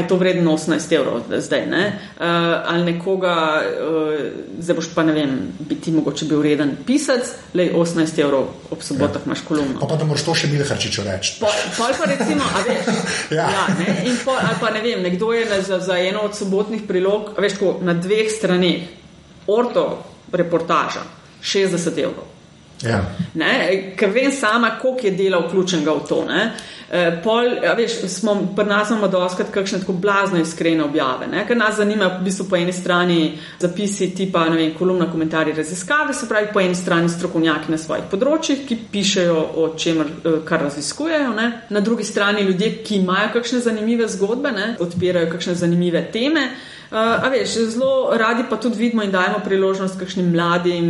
[0.00, 1.84] je to vredno 18 evrov zdaj, ne?
[2.16, 2.24] uh,
[2.72, 4.14] ali nekoga, uh,
[4.58, 8.82] zdaj boš pa ne vem, bi ti mogoče bil reden pisec, le 18 evrov ob
[8.82, 9.26] sobotah ja.
[9.26, 9.80] imaš kolumno.
[9.80, 11.36] Pa, pa da moraš to še Milharčiču reči.
[11.40, 12.90] Pol pa recimo, a veš,
[13.38, 13.46] ja.
[13.52, 14.00] Ja, ne?
[14.08, 17.60] In pol, ali pa ne vem, nekdo je za, za eno od sobotnih prilog, veš,
[17.60, 18.90] tako, na dveh straneh,
[19.46, 19.86] orto
[20.32, 21.04] reportaža,
[21.42, 22.39] 60 evrov.
[22.82, 23.00] Ja.
[23.96, 26.24] Ker vem sama, koliko je dela vključenega v to.
[26.28, 26.52] Ne?
[26.92, 31.44] Eh, pol, ja, veš, smo, pri nas imamo doskrat kakšne tako blazno iskrene objave, ne?
[31.46, 36.14] ker nas zanima v bistvu po eni strani zapisi tipa, ne vem, kolumna, komentarji, raziskave,
[36.14, 40.66] se pravi po eni strani strokovnjaki na svojih področjih, ki pišejo o čemer, eh, kar
[40.66, 41.46] raziskujejo, ne?
[41.70, 44.74] na drugi strani ljudje, ki imajo kakšne zanimive zgodbe, ne?
[44.82, 46.48] odpirajo kakšne zanimive teme.
[46.90, 50.88] Uh, a veš, zelo radi pa tudi vidimo in dajemo priložnost kakšnim mladim,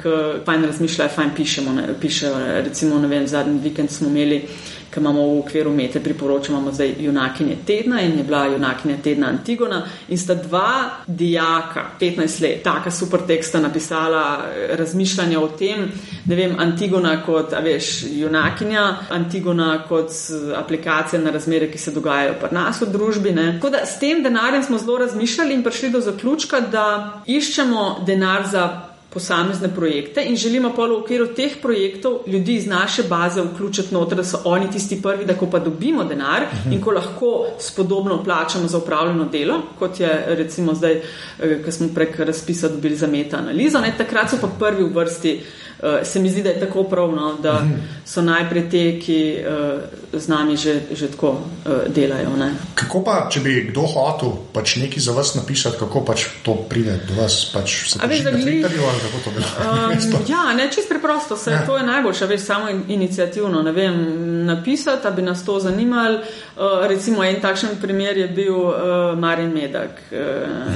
[0.00, 0.12] ki
[0.46, 2.38] fajn razmišljajo, fajn pišemo, ne, pišejo.
[2.64, 6.94] Recimo, ne vem, zadnji vikend smo imeli uh, ki imamo v okviru Mete, priporočamo zdaj
[6.98, 9.82] junakinje tedna in je bila junakinja tedna Antigona.
[10.08, 15.88] In sta dva dijaka, 15 let, taka super teksta napisala, razmišljanja o tem,
[16.26, 20.12] ne vem, Antigona kot, a veš, junakinja, Antigona kot
[20.56, 23.32] aplikacija na razmere, ki se dogajajo pri nas v družbi.
[23.32, 23.52] Ne.
[23.56, 28.46] Tako da s tem denarjem smo zelo razmišljali in prišli do zaključka, da iščemo denar
[28.50, 33.94] za posamezne projekte in želimo pa v okviru teh projektov ljudi iz naše baze vključiti
[33.94, 38.22] noter, da so oni tisti prvi, da ko pa dobimo denar in ko lahko spodobno
[38.24, 41.00] plačamo za upravljeno delo, kot je recimo zdaj,
[41.40, 44.94] eh, ko smo prek razpisa dobili za meta analizo, ne, takrat so pa prvi v
[44.94, 45.71] vrsti uh,
[46.04, 47.74] se mi zdi, da je tako pravno, da mhm.
[48.04, 49.80] so najprej te, ki uh,
[50.20, 52.36] z nami že, že tako uh, delajo.
[52.38, 52.52] Ne.
[52.74, 57.00] Kako pa, če bi kdo hotel pač nekaj za vas napisati, kako pač to pride
[57.08, 57.40] do vas?
[57.52, 58.60] Pač A veš, da gli...
[58.62, 59.96] um,
[60.34, 61.64] ja, ne, čist preprosto, vse ja.
[61.66, 63.98] to je najboljše, veš, samo inicijativno, ne vem,
[64.46, 66.20] napisati, da bi nas to zanimalo.
[66.56, 68.74] Uh, recimo en takšen primer je bil uh,
[69.18, 70.18] Marin Medak, uh,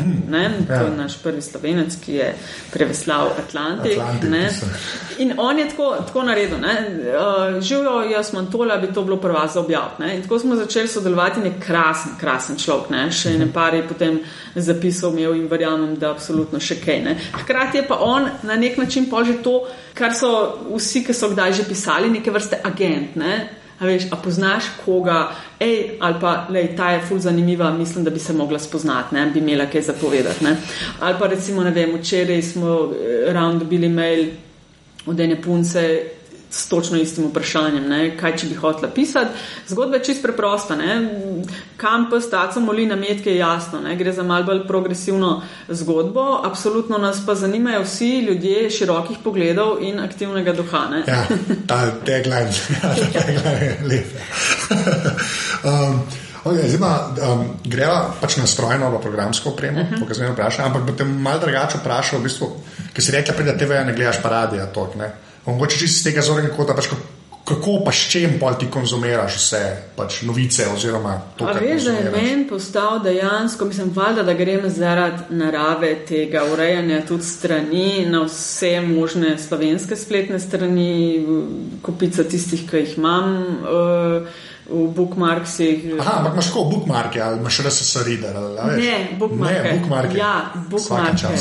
[0.02, 0.78] mm, ne, ja.
[0.80, 2.34] to je naš prvi slovenec, ki je
[2.72, 4.00] preveslal Atlantik.
[4.00, 6.58] Atlantik In on je tako, tako naredil.
[6.58, 10.14] Uh, Živijo, jaz sem tole, bi to bilo prva za objavljanje.
[10.16, 13.10] In tako smo začeli sodelovati, nek krasen, krasen človek, ne?
[13.12, 14.20] še ne par je potem
[14.54, 17.02] zapisal imel in verjamem, da absolutno še kaj.
[17.04, 17.16] Ne?
[17.42, 19.60] Hkrati je pa on na nek način požil to,
[19.94, 20.32] kar so
[20.74, 23.16] vsi, ki so kdaj že pisali, neke vrste agent.
[23.16, 23.38] Ne?
[23.76, 28.10] A, veš, a poznaš koga, ej, ali pa lej, ta je ful zanimiva, mislim, da
[28.10, 30.44] bi se mogla spoznati, ne, bi imela kaj zapovedati.
[30.44, 30.56] Ne.
[31.00, 34.30] Ali pa recimo, ne vem, včeraj smo eh, ravno dobili mail
[35.06, 36.00] od ene punce
[36.50, 39.30] s točno istim vprašanjem, ne, kaj če bi hotela pisati.
[39.68, 40.76] Zgodba je čist preprosta.
[40.76, 40.96] Ne.
[41.76, 43.80] Kam pa staca moli na metke je jasno.
[43.80, 43.96] Ne.
[43.96, 46.40] Gre za mal bolj progresivno zgodbo.
[46.44, 50.86] Absolutno nas pa zanimajo vsi ljudje širokih pogledov in aktivnega duha.
[50.90, 51.02] Ne.
[51.06, 51.24] Ja,
[51.66, 52.52] ta tagline,
[52.82, 54.24] ta tagline je lepa.
[55.70, 56.00] um,
[56.46, 59.98] Okay, zdaj, um, greva pač na strojno ali programsko opremo, uh -huh.
[59.98, 62.46] to, kar sem vprašal, ampak boste malo drugače vprašal, v bistvu,
[62.92, 64.68] ker si rekla, da TV ne gledaš pa radija.
[65.46, 66.86] Mogoče čisto iz tega zornega kota, pač,
[67.44, 70.66] kako pa s čim pa ti konzumiraš vse pač, novice.
[70.74, 76.44] Oziroma, to, veš, da je meni postal dejansko, mislim, valjda, da grem zaradi narave tega
[76.52, 81.26] urejanja tudi strani na vse možne slovenske spletne strani,
[81.82, 83.34] kupica tistih, ki jih imam.
[83.62, 84.28] Uh,
[84.68, 85.84] v bookmarksih.
[86.00, 88.34] Aha, ampak imaš tako bookmarke ali imaš res vse reader?
[88.76, 89.62] Ne, bookmarke.
[89.62, 90.18] Ne, bookmarke.
[90.18, 90.34] Ja,
[90.70, 91.38] bookmarke.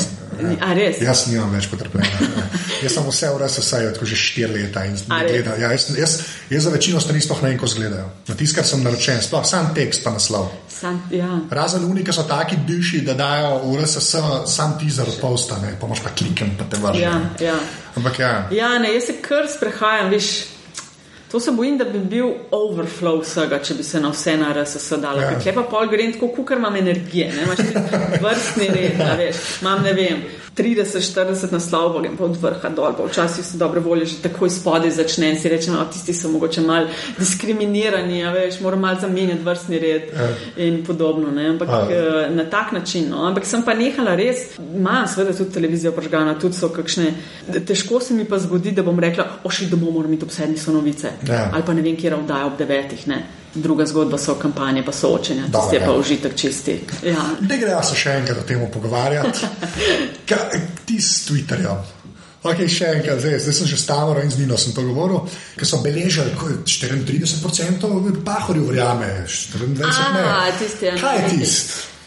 [0.60, 1.00] A res?
[1.00, 2.46] Jaz nimam več potrpljenja.
[2.84, 5.58] jaz sem vse v vse od že štiri leta in gledam.
[5.60, 6.16] Ja, jaz, jaz,
[6.52, 8.08] jaz za večino strani sploh ne vem, ko zgledajo.
[8.28, 10.52] Na tiskar sem naročen, sploh sam tekst pa naslov.
[10.68, 11.40] Sam, ja.
[11.50, 14.22] Razen unika so taki bivši, da dajo v res vse
[14.52, 17.02] sam teaser od posta, ne, pa moš pa klikam, pa te vrnem.
[17.40, 17.56] Ja, ja.
[17.96, 18.34] Ampak ja.
[18.52, 20.55] Ja, ne, jaz se kar sprehajam, veš.
[21.32, 25.00] To se bojim, da bi bil overflow vsega, če bi se na vse na RSS
[25.02, 25.20] dalo.
[25.20, 25.38] Ja.
[25.42, 27.64] Ker pa pol grem tako, ker imam energije, ne imaš
[28.22, 30.26] vrstni red, da veš, imam ne vem.
[30.56, 35.28] 30-40 naslovov, pa od vrha dol, pa včasih so dobre volje, že takoj spodaj začne
[35.34, 39.80] in si reče, no, tisti so mogoče mal diskriminirani, a veš, moram mal zamenjati vrstni
[39.82, 40.28] red ja.
[40.64, 41.80] in podobno, ne, ampak a.
[41.90, 46.38] Eh, na tak način, no, ampak sem pa nehala res, imam seveda tudi televizijo požgana,
[46.40, 47.12] tudi so kakšne,
[47.66, 50.72] težko se mi pa zgodi, da bom rekla, ošli domov, moram iti ob sedmi so
[50.72, 51.50] novice, ja.
[51.52, 53.24] ali pa ne vem, kje ravdajo ob devetih, ne.
[53.54, 56.80] Druga zgodba so kampanje, pa soočenja, ti je pa užitek čisti.
[57.08, 57.22] Ja.
[57.40, 59.48] Ne gre se še enkrat o tem pogovarjati.
[60.86, 61.94] ti s Twitterjem.
[62.46, 65.24] Okay, še enkrat, zdaj, zdaj sem že stavil in z Nino sem to govoril,
[65.58, 70.22] ker so beležili 34%, pa hori verjame, 24%.
[70.22, 70.94] Ah, tisti, ja.
[71.00, 71.46] Kaj je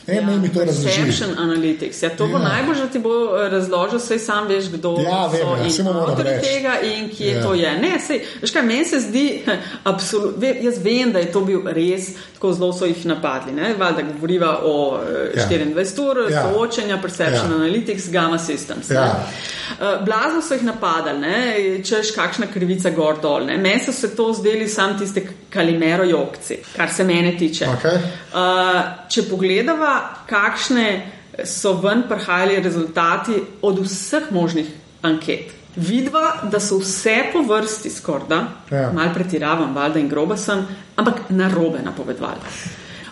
[0.09, 0.31] tisti?
[0.31, 1.35] Ja, mi to razložimo.
[1.37, 2.03] Analytics.
[2.03, 2.31] Ja, to ja.
[2.31, 5.89] bo najbolj, da ti bo eh, razložil, saj sam veš, kdo ja, vem, so ja,
[5.89, 7.43] avtori tega in kje ja.
[7.43, 7.71] to je.
[7.79, 9.25] Ne, sej, veš kaj, meni se zdi,
[9.91, 13.55] absolut, jaz vem, da je to bil res, tako zelo so jih napadli.
[13.77, 15.47] Valjda govoriva o eh, ja.
[15.49, 16.43] 24 ur, ja.
[16.43, 17.61] soočenja, perception ja.
[17.61, 18.91] analytics, gamma systems.
[18.93, 19.07] Ja.
[19.79, 21.83] Uh, blazno so jih napadali, ne?
[21.83, 23.45] češ kakšna krivica gor dol.
[23.45, 27.65] Meni so se to zdeli sam tiste kalimero jokci, kar se mene tiče.
[27.65, 28.01] Okay.
[28.33, 29.93] Uh, če pogledava,
[30.29, 30.89] kakšne
[31.45, 34.67] so ven prihajali rezultati od vseh možnih
[35.01, 35.55] anket.
[35.75, 38.89] Vidva, da so vse po vrsti skorda, ja.
[38.93, 42.39] malo pretiravam, valjda in groba sem, ampak narobe napovedovali.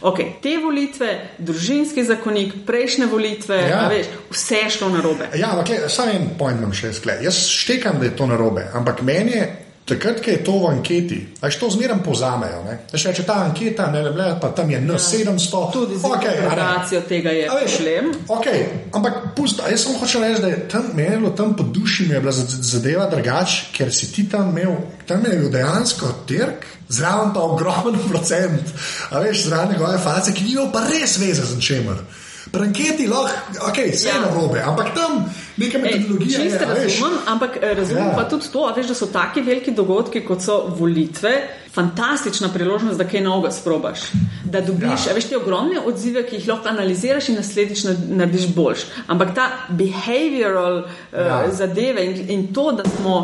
[0.02, 1.08] Okay, te volitve,
[1.42, 3.88] družinski zakonik, prejšnje volitve, ja.
[3.90, 5.30] veš, vse je šlo na robe.
[5.36, 7.18] Ja, ampak samo en pojem imam še skle.
[7.26, 9.48] Jaz štekam, da je to na robe, ampak meni je.
[9.88, 12.64] Takrat, ko je to v anketi, aj to zmeraj povzamejo.
[12.92, 15.72] Če je ta anketa, ne le, pa tam je N700, ja.
[15.72, 18.12] tudi za okay, generacijo tega je šlem.
[18.28, 22.18] Okay, ampak pusto, jaz sem hočel reči, da je tam menilo, tam po duši mi
[22.18, 24.76] je bila zadeva drugačija, ker si ti tam imel,
[25.08, 28.62] tam je bil dejansko trg zraven pa ogromen procent,
[29.10, 32.04] a veš, zraven njegove face, ki nimajo pa res veze z čemer.
[32.52, 34.22] Pranketi lahko, ok, vse ja.
[34.22, 35.26] na robe, ampak tam
[35.58, 36.44] neka metodologija.
[36.44, 38.14] Čisto razumem, ampak eh, razumem ja.
[38.16, 41.34] pa tudi to, veš, da so taki veliki dogodki, kot so volitve,
[41.74, 44.08] fantastična priložnost, da kaj novega sprobaš.
[44.46, 45.16] Da dobiš, ja.
[45.16, 48.88] veš, te ogromne odzive, ki jih lahko analiziraš in naslednjič narediš boljš.
[49.08, 51.44] Ampak ta behavioral uh, ja.
[51.52, 53.22] zadeve in, in to, da smo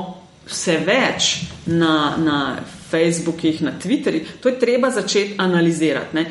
[0.50, 2.16] vse več na.
[2.18, 2.40] na
[2.94, 6.16] Facebookih, na Twitterjih, to je treba začeti analizirati.
[6.16, 6.26] Ne?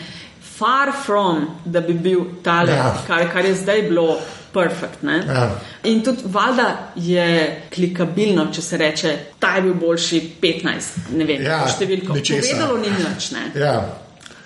[0.62, 2.94] Far from, da bi bil tale, ja.
[3.06, 4.20] kar, kar je zdaj bilo.
[4.52, 5.50] Perfect, ja.
[5.88, 7.26] In tudi valjda je
[7.74, 12.18] klikabilno, če se reče, ta je bil boljši 15, ne vem, ja, številko.
[12.20, 13.30] Povedalo ni nič.
[13.56, 13.78] Ja.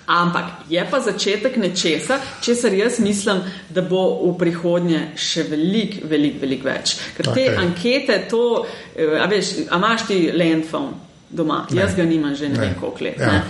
[0.07, 6.39] Ampak je pa začetek nečesa, česar jaz mislim, da bo v prihodnje še veliko, veliko,
[6.45, 6.95] veliko več.
[7.17, 7.51] Ker okay.
[7.51, 8.63] te ankete, to,
[8.95, 11.65] eh, a veš, a imaš ti landphone doma.
[11.71, 11.81] Ne.
[11.81, 12.61] Jaz ga nimam že ne, ne.
[12.61, 13.19] vem koliko let.
[13.19, 13.43] Ja.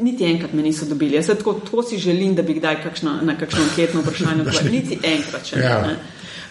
[0.00, 1.16] Niti enkrat me niso dobili.
[1.16, 4.72] Jaz tako, tako si želim, da bi kdaj kakšno, na kakšno anketno vprašanje odgovoril.
[4.78, 5.78] Niti enkrat še ja.
[5.86, 5.96] ne.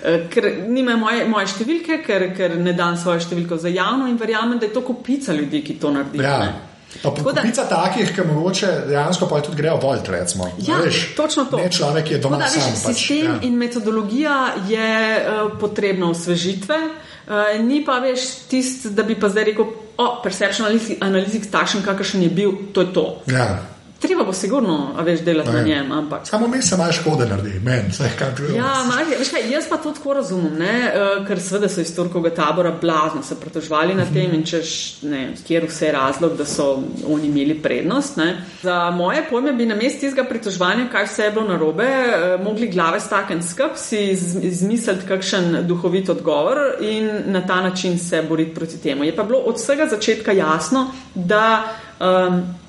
[0.03, 4.18] Eh, ker nimajo moje, moje številke, ker, ker ne dam svojo številko za javno in
[4.18, 6.26] verjamem, da je to kupica ljudi, ki to naredijo.
[6.26, 6.70] Ja.
[7.01, 10.49] Kupica takih, ki mogoče dejansko pa tudi grejo volt, recimo.
[10.66, 11.62] Ja, veš, točno to.
[11.62, 12.41] Ne človek je doma.
[12.41, 13.38] Da, veš, pač, sistem ja.
[13.47, 16.82] in metodologija je uh, potrebna osvežitve.
[17.30, 19.72] Uh, ni pa več tisti, da bi pa zdaj rekel,
[20.02, 20.66] o, perception
[21.02, 23.06] analytics takšen, kakršen je bil, to je to.
[23.30, 23.62] Ja.
[24.02, 25.91] Treba bo sigurno, a veš, delati na njem.
[25.91, 26.28] Ampak.
[26.28, 28.56] Samo mi se malo škode naredi, meni se kaj čuje.
[28.56, 28.74] Ja,
[29.20, 30.91] veš kaj, jaz pa to tako razumem, ne?
[30.95, 35.20] Eh, ker seveda so iz Turkovega tabora blazno se pretožvali na tem in češ, ne,
[35.47, 38.18] kjer vse je razlog, da so oni imeli prednost.
[38.18, 38.45] Ne?
[38.64, 42.72] Za moje pojme bi na mestu tistega pritožvanja, kaj vse je bilo narobe, eh, mogli
[42.74, 43.99] glave staken skup, si
[44.41, 49.04] izmisliti kakšen duhovit odgovor in na ta način se boriti proti temu.
[49.04, 51.64] Je pa bilo od vsega začetka jasno, da
[51.99, 52.61] um,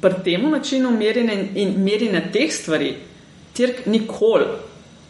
[0.00, 2.96] pri tem načinu merjenja in merjenja teh stvari,
[3.52, 4.46] tirk nikoli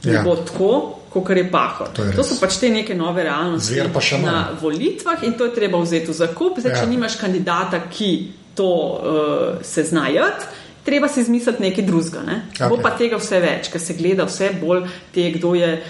[0.05, 0.23] ne Ja.
[0.23, 0.73] bo tako,
[1.11, 1.89] kot je pahor.
[1.93, 2.29] To je To res.
[2.29, 3.75] so pač te neke nove realnosti
[4.23, 6.59] na volitvah in to je treba vzeti v zakup.
[6.59, 6.81] Zdaj, Ja.
[6.81, 8.11] če nimaš kandidata, ki
[8.55, 9.01] to uh,
[9.63, 10.45] se znajati.
[10.85, 12.23] Treba si izmisliti nekaj drugega.
[12.23, 12.43] Ne?
[12.53, 12.69] Okay.
[12.69, 15.83] Bo pa tega vse več, ker se gleda vse bolj te, kdo je.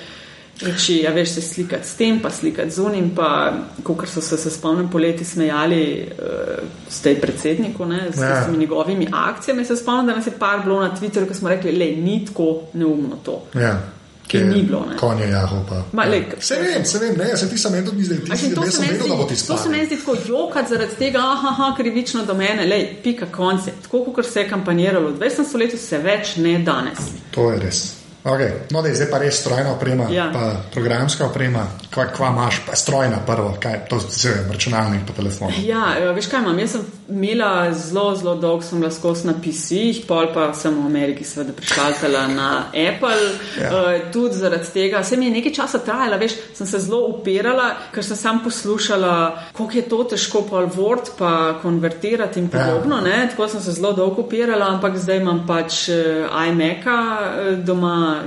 [0.60, 3.10] Reči, ja, veš, se slikati s tem, pa slikati z unim.
[3.14, 3.52] Pa,
[3.82, 8.28] kot so se, se spomnim, poleti smejali uh, s tem predsednikom, ne, s Ja.
[8.28, 8.44] ja.
[8.44, 9.64] temi njegovimi akcijami.
[9.64, 12.62] Se spomnim, da nas je par bilo na Twitterju, ko smo rekli, da ni tako
[12.72, 13.42] neumno to.
[13.54, 13.78] Ja.
[14.28, 14.96] Ki ni bilo, ne.
[14.96, 15.82] Konje jaho pa.
[15.92, 18.48] Ma, lej, Vse vem, vse vem, ne, se ti sem tudi zdaj, ti A si,
[18.48, 20.16] še to ne se sem vedel, da bo ti zdi, to se meni zdi tako
[20.26, 23.72] jokati zaradi tega, aha, krivično do mene, lej, pika konce.
[23.86, 25.48] Tako kot se je kampaniralo v 20.
[25.48, 27.08] stoletju, se več ne danes.
[27.32, 27.97] To je res.
[28.28, 28.50] Okay.
[28.70, 30.28] No, dej, zdaj pa res strojna oprema, Ja.
[30.32, 31.66] pa programska oprema.
[31.94, 35.52] Kva, kva imaš, pa strojna prvo, kaj, to se je računalnik pa telefon.
[35.64, 36.58] Ja, eh, veš kaj imam?
[36.58, 40.86] Jaz sem imela zelo, zelo dolgo, sem bila skozi na PC-jih, pol pa sem v
[40.86, 43.16] Ameriki seveda prišaltala na Apple.
[43.60, 43.70] Ja.
[43.72, 47.70] Uh, tudi zaradi tega, se mi je nekaj časa trajalo, veš, sem se zelo upirala,
[47.94, 49.14] ker sem sam poslušala,
[49.56, 53.00] kako je to težko pa Word pa konvertirati in podobno.
[53.06, 53.28] Ja.
[53.30, 58.17] Tako sem se zelo dolgo upirala, ampak zdaj imam pač uh, iMac-a uh, doma.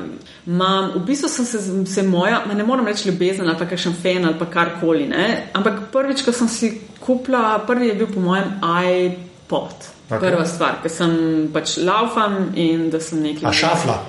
[0.45, 4.25] Mam, v bistvu sem se, se moja, ne morem reči ljubezen ali pa kakšen fan
[4.25, 5.27] ali pa karkoli, ne?
[5.53, 9.75] ampak prvič, ko sem si kupila, prvi je bil po mojem iPod.
[10.11, 10.17] Ok.
[10.17, 10.27] Okay.
[10.27, 11.13] Prva stvar, ker sem
[11.53, 13.47] pač laufam in da sem nekaj.
[13.47, 13.99] A šafla?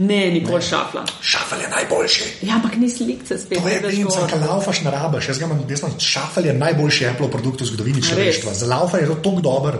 [0.00, 1.04] Ne, nikoli šafla.
[1.20, 2.24] Šafel je najboljši.
[2.42, 3.58] Ja, ampak ni slikce spet.
[3.60, 4.30] To je pinca, gor.
[4.30, 5.28] ki laufaš na rabaš.
[5.28, 8.54] Jaz ga imam, jaz imam šafel je najboljši Apple produkt v zgodovini človeštva.
[8.54, 9.74] Za laufanje je to tako dober.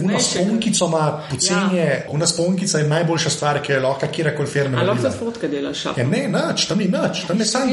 [0.00, 0.24] Una cenejši.
[0.24, 2.02] sponkico ima poceni, ja.
[2.08, 4.78] una sponkica je najboljša stvar, ki je lahko kjerkoli firma.
[4.78, 7.72] A lahko tudi fotke delaš Ja, ne, nič, tam ni nič, tam je samo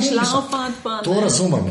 [0.83, 1.65] pa To ne, razumem.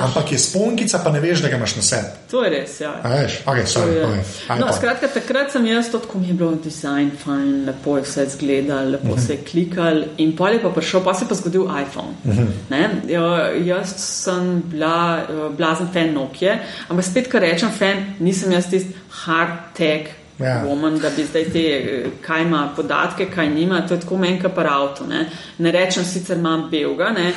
[0.00, 2.08] Ampak je sponkica, pa ne veš, da ga imaš na sebi.
[2.30, 3.00] To je res, ja.
[3.02, 4.02] A veš, ok, To sorry, je.
[4.02, 4.22] povej.
[4.60, 8.24] No, skratka, takrat sem jaz to, ko mi je bilo dizajn fajn, lepo je vse
[8.24, 9.20] izgledal, lepo Mhm.
[9.28, 12.14] Se je klikal in pol je pa prišel, pa se je pa zgodil iPhone.
[12.24, 12.46] Mhm.
[12.70, 12.84] Ne?
[13.12, 16.58] Ja, jaz sem bila uh, blazen fan Nokia,
[16.88, 20.14] ampak spet, kar rečem fan, nisem jaz tisti hard tech.
[20.38, 20.62] Ja.
[20.62, 24.48] Woman, da bi zdaj te, eh, kaj ima podatke, kaj nima, to je tako menjka
[24.48, 25.06] par avto.
[25.06, 25.24] Ne,
[25.58, 27.32] ne rečem sicer imam belga, ne,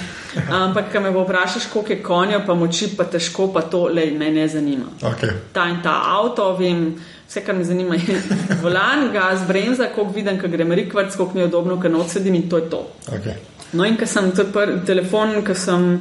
[0.51, 4.05] ampak ko me bo vprašaš, koliko je konja, pa moči, pa težko, pa to le
[4.11, 5.33] me ne zanima Okay.
[5.53, 6.93] ta in ta avto, vem,
[7.31, 8.21] vse, kar me zanima, je
[8.61, 12.35] volan, gas, bremza, koliko vidim, ko grem rikvrc, koliko mi je udobno, ker noč sedim
[12.35, 12.81] in to je to.
[13.07, 13.39] Okay.
[13.71, 15.93] No in ko sem to prvi telefon, ko sem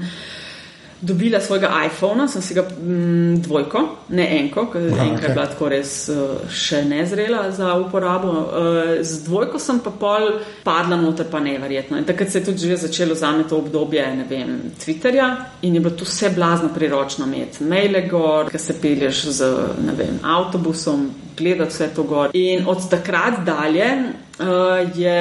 [1.00, 5.28] dobila svojega iPhona, sem si ga mm, dvojko, ne enko, ker Aha, enka okej.
[5.28, 8.30] je bila tako res uh, še nezrela za uporabo.
[8.30, 10.28] Uh, z dvojko sem pa pol
[10.64, 11.96] padla noter, pa neverjetno.
[11.96, 15.30] In takrat se je tudi že začelo za me to obdobje, ne vem, Twitterja
[15.62, 17.64] in je bilo tu vse blazno priročno imeti.
[17.64, 19.50] Maile gor, ki se pelješ z,
[19.86, 22.36] ne vem, avtobusom, gledati vse to gor.
[22.36, 25.18] In od takrat dalje uh, je,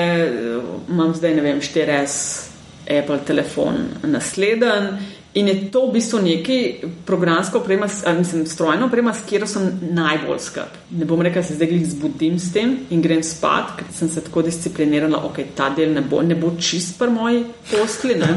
[0.90, 2.50] imam zdaj, ne vem, 4S
[2.90, 4.98] Apple telefon nasleden.
[5.40, 6.58] In je to v bistvu neki
[7.06, 7.88] programska oprema,
[8.18, 10.80] mislim, strojna oprema, s katero sem najbolj skrb.
[11.00, 14.10] Ne bom rekel, da se zdaj glih zbudim s tem in grem spat, ker sem
[14.12, 18.18] se tako disciplinirala, ok, ta del ne bo, ne bo čist pri moji posli.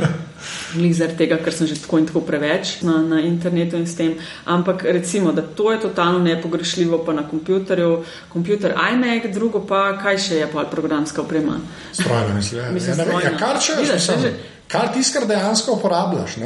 [0.74, 3.94] Glih zaradi tega, ker sem že tako in tako preveč na, na internetu in s
[3.94, 4.14] tem.
[4.44, 10.18] Ampak recimo, da to je totalno nepogrešljivo pa na kompjuterju, kompjuter iMac, drugo pa kaj
[10.18, 11.60] še je pa programska oprema.
[11.92, 12.60] Strojno mislim.
[12.60, 14.10] Ja, Mislim, ja, ne vem, ja, kar če Vidiš,
[14.72, 16.36] kar tiskar dejansko uporabljaš.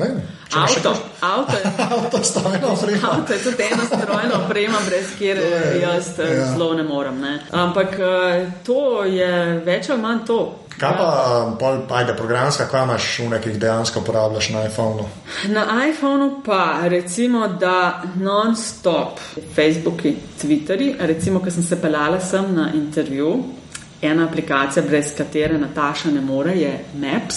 [0.54, 1.64] Avto, kakšno- avto je.
[1.90, 3.08] Avto strojno oprema.
[3.12, 6.46] Avto je tudi ena strojna oprema, brez kjer To je, jaz eh, ja.
[6.52, 7.20] zelo ne morem.
[7.20, 7.40] Ne.
[7.52, 9.32] Ampak eh, to je
[9.64, 10.38] več ali manj to.
[10.76, 11.06] Kaj pa,
[11.46, 15.06] um, pol, ajde, programska, kaj imaš v nekih dejansko uporabljaš na iPhonu?
[15.48, 19.16] Na iPhonu pa recimo, da non-stop
[19.54, 20.12] Facebooki,
[20.42, 23.30] Twitteri, recimo, ko sem se pelala sem na intervju,
[24.02, 27.36] ena aplikacija, brez katere Nataša ne more, je Maps,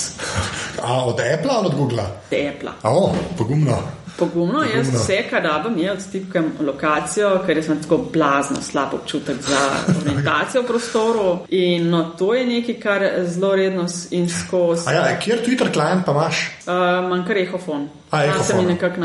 [0.83, 2.03] A, od Apple ali od Google?
[2.25, 2.69] Apple.
[2.81, 3.77] A, o, pogumno.
[4.17, 4.99] Pogumno, jaz Pogumno.
[4.99, 9.59] vse, kar rabim, je odstipkam lokacijo, ker imam tako blazno slab občutek za
[10.01, 11.37] orientacijo v prostoru.
[11.49, 14.89] In no, to je nekaj, kar zelo redno in skozi.
[14.93, 16.51] Ja, kjer Twitter klient pa imaš?
[16.67, 17.87] Uh, Manj kar ehofon.
[18.11, 18.95] A, Ta se mi nekako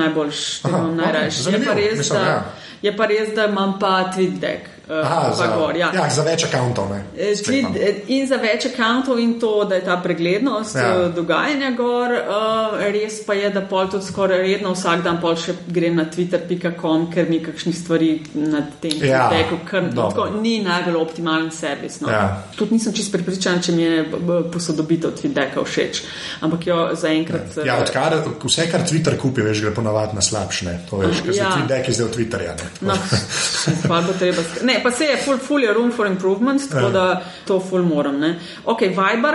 [0.69, 1.51] imam najrajši.
[1.53, 2.45] Je, pa res, da- ja.
[2.83, 4.74] je pa res, da imam pa TweetDeck.
[4.89, 5.89] Uh, Aha, za, gor, ja.
[5.95, 6.91] ja, za več akantov.
[7.17, 10.83] Eh, eh, in za več akantov, in to, da je ta preglednost Ja.
[10.89, 11.09] ja.
[11.09, 12.13] dogajanja gor.
[12.13, 16.05] Uh, res pa je, da pol tudi skoraj redno vsak dan pol še grem na
[16.05, 20.11] twitter.com, ker mi kakšnih stvari na tem Ja, feedbacku, ker dobro.
[20.27, 22.01] tako, ni najbolj optimalen servis.
[22.05, 22.13] No.
[22.13, 22.43] Ja.
[22.57, 24.05] Tudi nisem čist pripričan, če mi je
[24.53, 26.03] posodobitev tweetbacka všeč.
[26.45, 27.57] Ampak jo zaenkrat.
[27.65, 30.77] Ja, eh, odkar, vse, kar Twitter kupi, veš, gre ponavadi na slabšne.
[30.91, 31.53] To veš, ker Ja.
[31.53, 32.55] se ti deki zdaj v Twitterja.
[32.61, 32.93] Ne.
[32.93, 33.01] No,
[33.89, 34.43] pa bo treba.
[34.63, 36.91] Ne, Ne, pa se je full, full je room for improvement, tako Ja.
[36.91, 38.19] da to full moram.
[38.21, 38.39] Ne.
[38.65, 39.35] Ok, Viber.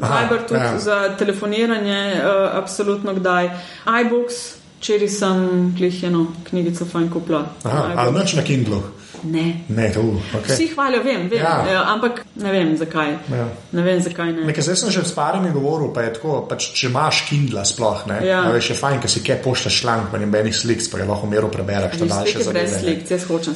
[0.00, 0.78] Aha, Viber tudi ja.
[0.78, 3.50] za telefoniranje, uh, absolutno kdaj.
[4.04, 4.34] iBooks,
[4.78, 5.38] včeraj sem
[5.78, 7.44] klih eno knjigico fajn kupila.
[7.64, 8.82] Aha, ali noč na Kindlu.
[9.22, 9.60] Ne.
[9.68, 10.00] Ne, to,
[10.32, 10.54] okay.
[10.54, 11.64] Vsi hvalijo, vem, vem Ja.
[11.72, 11.84] ja.
[11.88, 13.10] ampak ne vem zakaj.
[13.28, 13.46] Ja.
[13.72, 14.44] Ne vem zakaj ne.
[14.44, 18.06] Nekaj zdaj sem že s parimi govoril, pa je tako, pač, če imaš Kindla sploh,
[18.06, 18.40] ne, Ja.
[18.42, 21.26] a veš, je fajn, ker si kaj pošljaš članek, pa nobenih slik, pa ga lahko
[21.26, 22.62] mero prebereš, Viš, daljše brez zadeve.
[22.64, 22.78] ne.
[22.78, 23.54] slik, jaz hočem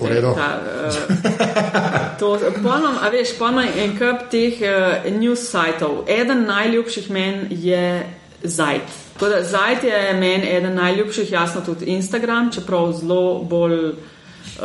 [0.00, 0.34] V redu.
[0.34, 0.48] ta,
[0.84, 6.04] eh, to- Pojmam, a veš, pojmam en kup teh uh, news sajtov.
[6.08, 8.06] Eden najljubših men je
[8.42, 8.82] Zajt.
[9.14, 13.94] Tako da Zajt je meni eden najljubših, jasno tudi Instagram, čeprav zelo bolj.
[14.54, 14.64] Uh,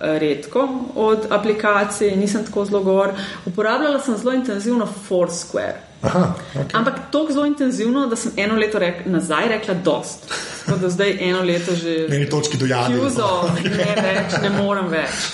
[0.00, 3.12] redko od aplikacij, nisem tako zelo gor.
[3.46, 5.88] Uporabljala sem zelo intenzivno Foursquare.
[6.02, 6.70] Aha, okay.
[6.72, 10.30] Ampak tako zelo intenzivno, da sem eno leto rek, nazaj rekla dost.
[10.66, 12.06] Tako da zdaj eno leto že.
[12.08, 12.94] Na eni točki dojadi.
[12.94, 15.26] Fjuzo, ne več, ne morem več.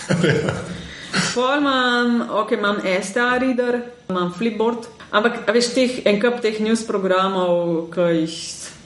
[1.35, 6.59] Pol imam, ok, imam STA reader, imam Flipboard, ampak a veš teh, en kup teh
[6.65, 8.39] news programov, ki jih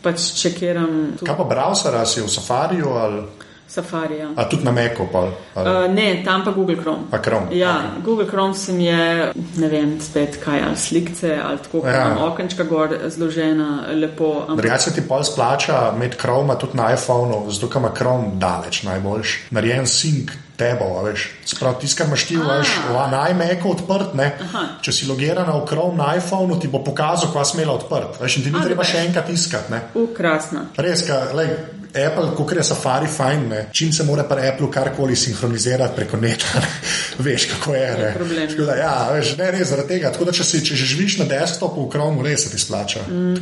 [0.03, 3.23] pač čekiram tu Kaj pa browsera si v Safariju ali
[3.69, 4.29] Safarija.
[4.37, 5.07] a tudi na Meku?
[5.13, 6.99] Pa, Uh, ne, tam pa Google Chrome.
[7.11, 7.83] A Chrome, Ja, ok.
[7.93, 8.05] okay.
[8.05, 11.93] Google Chrome se mi je, ne vem, spet kaj, ali slikce, ali tako, Ja.
[11.93, 12.25] ja.
[12.25, 14.45] okenčka gor zložena, lepo.
[14.49, 19.39] Ampak Drugače ti pol splača imeti Chrome tudi na iPhonu, zato ima Chrome daleč najboljš.
[19.51, 21.31] Narejen sync tebov, a veš.
[21.45, 22.69] Sprav tiskar imaš ti, veš,
[23.11, 24.33] na iMacu odprt, ne.
[24.41, 24.63] Aha.
[24.81, 28.19] Če si logirana v Chrome na iPhonu, ti bo pokazal, kva smela odprt.
[28.21, 29.81] Veš, in ti ni A, treba še enkrat iskati, ne.
[29.95, 30.61] ukrasna.
[30.77, 31.53] Res, ka, lej,
[31.89, 36.61] Apple, ko je Safari fajn, ne, čim se mora pri Apple karkoli sinhronizirati preko neta,
[36.61, 36.69] ne,
[37.25, 37.91] veš, kako je.
[37.99, 38.13] Ne.
[38.13, 40.13] Tako Da, ja, veš, ne, res zaradi tega.
[40.13, 43.07] Tako da, če, si, če že živiš na desktopu v Chromu, res se ti splača.
[43.09, 43.41] Mm.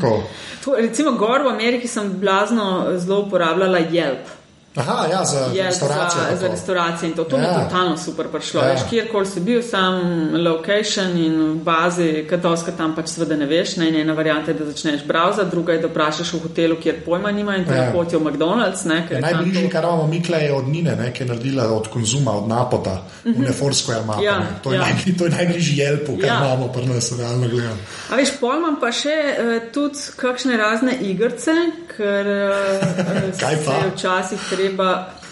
[0.65, 4.35] To, recimo, gor v Ameriki sem blazno zelo uporabljala Yelp.
[4.77, 6.23] Aha, ja, za Yelp restauracijo.
[6.23, 6.53] za, za to.
[6.53, 7.25] restauracije in to.
[7.25, 7.41] To ja.
[7.41, 7.53] mi Ja.
[7.53, 8.61] je totalno super prišlo.
[8.63, 8.69] Ja.
[8.69, 8.89] Ja.
[8.91, 9.95] Kjerkoli si bil, sam
[10.37, 13.77] location in v bazi, kadoska tam pač seveda ne veš.
[13.77, 17.05] Ne, in ena varianta je, da začneš browsati, druga je, da vprašaš v hotelu, kjer
[17.05, 17.83] pojma nima in te Ja.
[17.85, 17.93] ja.
[17.93, 18.85] potijo v McDonald's.
[18.85, 21.27] Ne, Ja, je tam najbližji, to- kar imamo Mikla, je od Nine, ne, ki je
[21.27, 23.37] naredila od konzuma, od Napota, mm -hmm.
[23.37, 24.25] v Neforsquare mape.
[24.25, 24.47] Ja, ne.
[24.63, 24.83] to, je ja.
[24.83, 26.37] najbli, to je najbližji Jelpu, kar Ja.
[26.37, 27.77] imamo pri nas, realno gledano.
[28.11, 31.51] A veš, pol imam pa še uh, tudi kakšne razne igrice,
[31.97, 34.66] ker uh, se je včasih treba.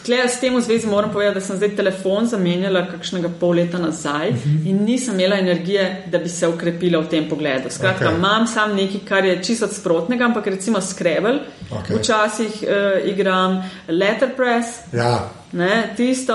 [0.05, 3.79] Tle, s tem v zvezi moram povedati, da sem zdaj telefon zamenjala kakšnega pol leta
[3.79, 4.51] nazaj uh Mhm.
[4.59, 4.69] -huh.
[4.71, 7.71] in nisem imela energije, da bi se ukrepila v tem pogledu.
[7.71, 8.17] Skratka, okay.
[8.17, 11.39] imam sam nekaj, kar je čisto sprotnega, ampak recimo Scrabble,
[11.71, 11.97] Okej.
[11.97, 14.69] včasih uh, igram Letterpress.
[14.93, 16.35] Ja, Ne, tisto,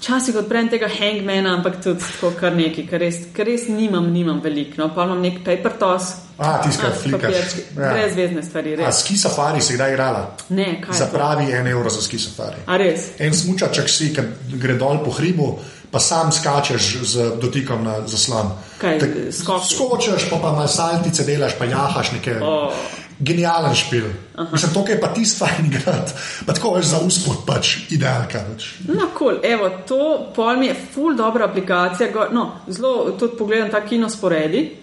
[0.00, 4.40] včasih odprem tega hangmana, ampak tudi tako kar nekaj, kar res, kar res nimam, nimam
[4.44, 4.72] veliko.
[4.76, 6.23] No, pa imam nek paper toss.
[6.38, 6.62] A,
[7.02, 7.20] flikaš.
[7.20, 7.60] papirčki.
[7.76, 7.92] Ja.
[7.92, 9.00] Brezvezne stvari, a res.
[9.00, 10.36] ski safari si kdaj igrala?
[10.48, 10.96] Ne, kaj?
[10.98, 12.56] Zapravi en evro za ski safari.
[12.66, 13.00] A res?
[13.18, 14.22] En smučaček si, ki
[14.58, 15.58] gre dol po hribu,
[15.90, 18.50] pa sam skačeš z dotikom na zaslon.
[18.78, 19.74] Kaj, Tak, skoki?
[19.74, 22.42] skočiš, pa pa malo saltice delaš, pa jahaš nekaj.
[22.42, 22.72] O.
[23.20, 24.10] Genialen špil.
[24.52, 26.12] Mislim, to je pa tisti fajn igrati.
[26.46, 28.40] Pa tako veš za uspod, pač idealka.
[28.50, 28.66] Pač.
[28.88, 29.38] No, cool.
[29.42, 32.10] Evo, to pol mi je full dobra aplikacija.
[32.12, 34.76] Go, no, zelo tudi pogledam ta kino sporedi.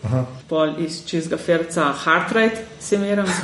[0.49, 3.27] Pol iz čizga ferca Heart Rate si meram.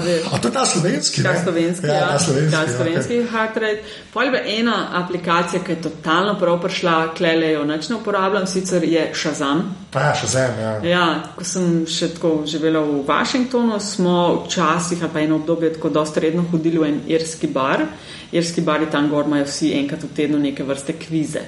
[0.00, 0.36] A.
[0.36, 1.22] A to je ta slovenski?
[1.22, 1.94] Ta slovenski, ja.
[1.94, 3.30] ja, Ta slovenski, ta ja, slovenski okej.
[3.30, 3.82] heart rate.
[4.12, 9.10] Pol je ena aplikacija, ki je totalno prav prišla, klelejo, nič ne uporabljam, sicer je
[9.14, 9.62] Shazam.
[9.90, 10.72] Pa ja, še zem, ja.
[10.86, 11.04] Ja,
[11.36, 16.20] ko sem še tako živela v Washingtonu, smo včasih ali pa eno obdobje tako dosta
[16.20, 17.86] redno hodili v en irski bar.
[18.32, 21.42] Irski bari tam gor imajo vsi enkrat v tednu neke vrste kvize.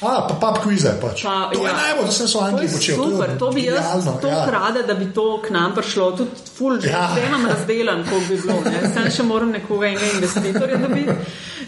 [0.00, 1.22] A, pa pub kvize pač.
[1.22, 1.76] Pa, to je ja.
[1.76, 2.96] najbolj, da sem se v To Angliji je počel.
[2.96, 4.44] super, to bi jaz genialno, to ja.
[4.50, 7.02] rada, da bi to k nam prišlo, tudi ful, že ja.
[7.26, 8.80] imam razdelan, koliko bi bilo, ne?
[8.94, 11.16] Sam še moram nekoga enega investitorja dobiti.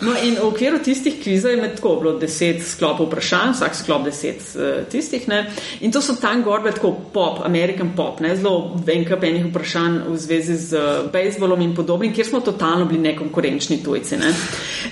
[0.02, 4.06] No in v okviru tistih kvizov je med tako bilo deset sklopov vprašanj, vsak sklop
[4.08, 5.44] deset uh, tistih, ne?
[5.80, 8.34] In to so tam gorbe tako pop, American pop, ne?
[8.36, 13.02] Zelo venkap enih vprašanj v zvezi z uh, bejzbolom in podobnim, kjer smo totalno bili
[13.06, 14.34] nekonkurenčni tujci, ne?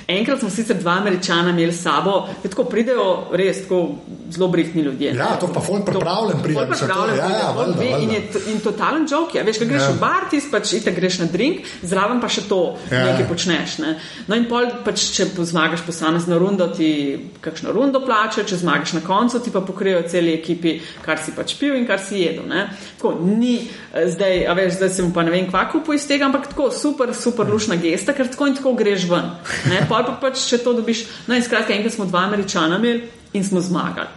[0.06, 3.82] Enkrat smo sicer dva američana imeli sabo, tako pridejo res tako
[4.30, 5.14] zelo brihtni ljudje.
[5.16, 9.06] Ja, to pa folk pripravljen pride, pripravljen ja, ja, valjda, ve In je in totalen
[9.10, 9.38] joke.
[9.38, 9.44] Ja.
[9.44, 9.88] Veš, ko greš Ja.
[9.88, 9.94] ja.
[9.94, 12.98] v bar, ti pač itek greš na drink, zraven pa še to Ja.
[12.98, 13.04] ja.
[13.12, 13.78] nekaj počneš.
[13.82, 13.94] Ne.
[14.28, 19.02] No in pol, pač, če zmagaš posamezno rundo, ti kakšno rundo plačajo, če zmagaš na
[19.06, 22.46] koncu, ti pa pokrijejo celi ekipi, kar si pač pil in kar si jedel.
[22.50, 22.66] Ne.
[22.98, 26.28] Tako ni eh, zdaj, a veš, zdaj sem pa ne vem, kva kupu iz tega,
[26.28, 29.32] ampak tako super, super lušna gesta, ker tako in tako greš ven.
[29.72, 29.84] Ne.
[29.88, 31.06] Pol pa pač, če to dobiš.
[31.28, 34.10] No in skratka, enkrat smo dva američana imeli in smo zmagali.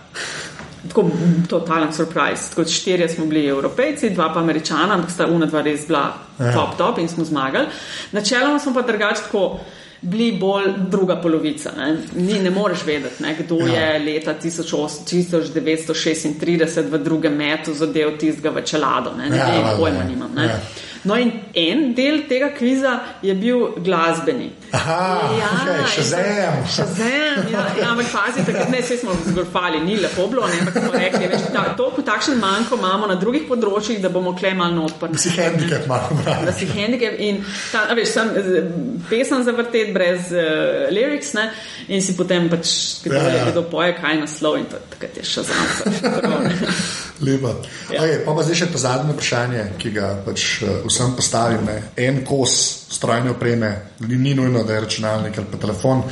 [0.83, 1.05] Tako
[1.47, 2.49] totalen surprise.
[2.51, 6.07] Tako štirje smo bili evropejci, dva pa američana, ampak sta una dva res bila
[6.39, 6.53] Ja.
[6.53, 7.67] top, top in smo zmagali.
[8.11, 9.59] Načeloma smo pa drugače tako.
[10.03, 11.71] Bili bolj druga polovica.
[11.77, 13.73] Ne, Ni, ne moreš vedeti, ne, kdo ja.
[13.73, 19.15] je leta 1800, 1936 v drugem metu zadev tistega v čelado.
[19.17, 20.07] Ne, ne Ja, vem, valjda, pojma ja.
[20.09, 20.31] nimam.
[20.35, 20.43] Ne.
[20.43, 20.59] Ja.
[21.03, 24.51] No, in en del tega kviza je bil glasbeni.
[24.73, 26.55] Aha, okej, Shazam.
[26.67, 27.05] Shazam,
[27.53, 30.91] ja, ja, ampak pazi, takrat ne vse smo zgorfali, ni lepo bilo, ne, ampak smo
[30.91, 35.19] rekli, veš, ta, toliko takšen manjko imamo na drugih področjih, da bomo klej malo odprli.
[35.19, 36.55] Si handicap malo Da brali.
[36.57, 38.63] si handicap in ta, a veš, sam z-
[39.09, 40.41] pesem zavrtet brez uh,
[40.89, 41.51] lyrics, ne,
[41.87, 42.73] in si potem pač,
[43.05, 43.37] kdo, Ja, ja, ja.
[43.37, 43.51] ja.
[43.51, 46.73] kdo poje, kaj naslov in to, takrat je še zanimivo.
[47.21, 47.53] Lepo.
[47.93, 48.01] Ja.
[48.01, 51.61] Okay, pa pa zdaj še to zadnje vprašanje, ki ga pač eh, vsem postavim.
[51.63, 51.77] Ne.
[51.95, 52.55] En kos
[52.91, 53.69] strojne opreme,
[54.01, 54.33] ni, ni
[54.63, 56.03] nujno, da je računalnik ali pa telefon,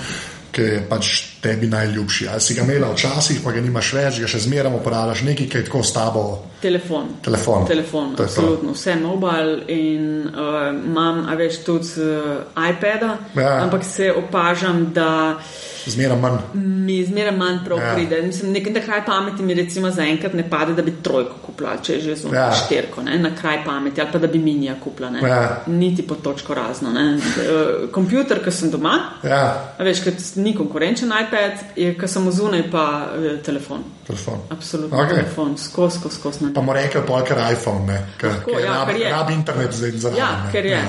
[0.52, 1.08] ki je pač
[1.42, 2.28] tebi najljubši.
[2.28, 5.58] Ali si ga imela včasih, pa ga nimaš več, ga še zmeraj uporabljaš, nekaj, ki
[5.58, 6.24] je tako s tabo.
[6.62, 7.08] Telefon.
[7.24, 7.66] Telefon.
[7.66, 8.32] Telefon, To je to.
[8.34, 8.74] absolutno.
[8.74, 10.36] Vse mobile in uh,
[10.76, 13.64] imam, a veš, tudi uh, iPada, Ja.
[13.64, 15.40] ampak se opažam, da
[15.88, 16.38] Zmeraj manj.
[16.54, 17.86] mi zmeraj manj prav Ja.
[17.86, 17.94] ja.
[17.96, 18.22] pride.
[18.22, 21.94] Mislim, nekaj na kraj pameti mi recimo zaenkrat ne pade, da bi trojko kupila, če
[21.94, 22.42] je že zelo Ja.
[22.42, 22.52] ja.
[22.56, 25.20] šterko, ne, na kraj pameti, ali pa da bi minija kupila, ne.
[25.22, 25.64] Ja.
[25.68, 26.92] niti pod točko razno.
[26.92, 27.18] ne.
[27.40, 32.72] Eh, Kompjuter, ki sem doma, Ja, veš, ker ni konkurenčen iPad, je, ki sem zunaj,
[32.72, 33.84] pa eh, telefon.
[34.08, 34.40] telefon.
[34.50, 35.10] Absolutno okay.
[35.16, 36.54] telefon, skozi, skozi, skozi.
[36.54, 39.10] Pa mu rekel, polkar iPhone, ne, ker Lahko, ker ja, rab, ker je.
[39.12, 40.82] rab internet zdaj za Ja, ker je.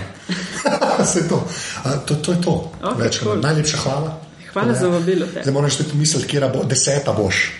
[0.98, 1.42] Vse to.
[1.84, 2.14] A, to.
[2.16, 2.50] To je to.
[2.82, 3.40] Okej, Več, cool.
[3.40, 4.10] Najlepša hvala.
[4.52, 5.26] Hvala za vabilo.
[5.26, 5.42] te.
[5.42, 7.52] Zdaj moraš tudi misliti, kje bo deseta boš.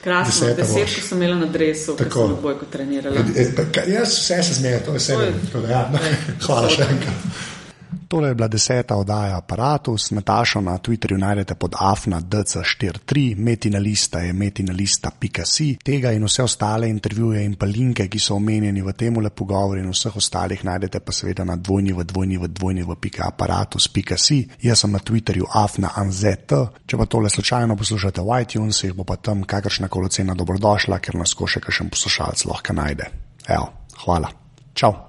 [0.00, 1.46] Krasno, Deseta deset, ko sem imela na
[1.92, 2.26] ko Tako.
[2.26, 3.16] sem bojko trenirala.
[3.36, 5.16] E, kaj- Jaz vse se zmedim, to je vse.
[5.16, 5.90] Da Ja.
[6.46, 7.57] Hvala še enkrat.
[8.08, 10.10] Tole je bila deseta oddaja Apparatus.
[10.10, 15.76] Natašo na Twitterju najdete pod afna.dc43, metina lista je metinalista.si.
[15.84, 19.90] Tega in vse ostale intervjuje in pa linke, ki so omenjeni v tem pogovoru in
[19.90, 24.48] vseh ostalih najdete pa seveda na dvojni v dvojni v dvojni v pika aparatus.si.
[24.62, 26.52] Jaz sem na Twitterju afna.anzet.
[26.86, 31.14] Če pa tole slučajno poslušate v iTunesih, bo pa tam kakršna koli cena dobrodošla, ker
[31.14, 33.12] nas ko še kakšen poslušalec lahko najde.
[33.48, 33.68] Evo,
[34.04, 34.32] hvala.
[34.72, 35.07] Čau!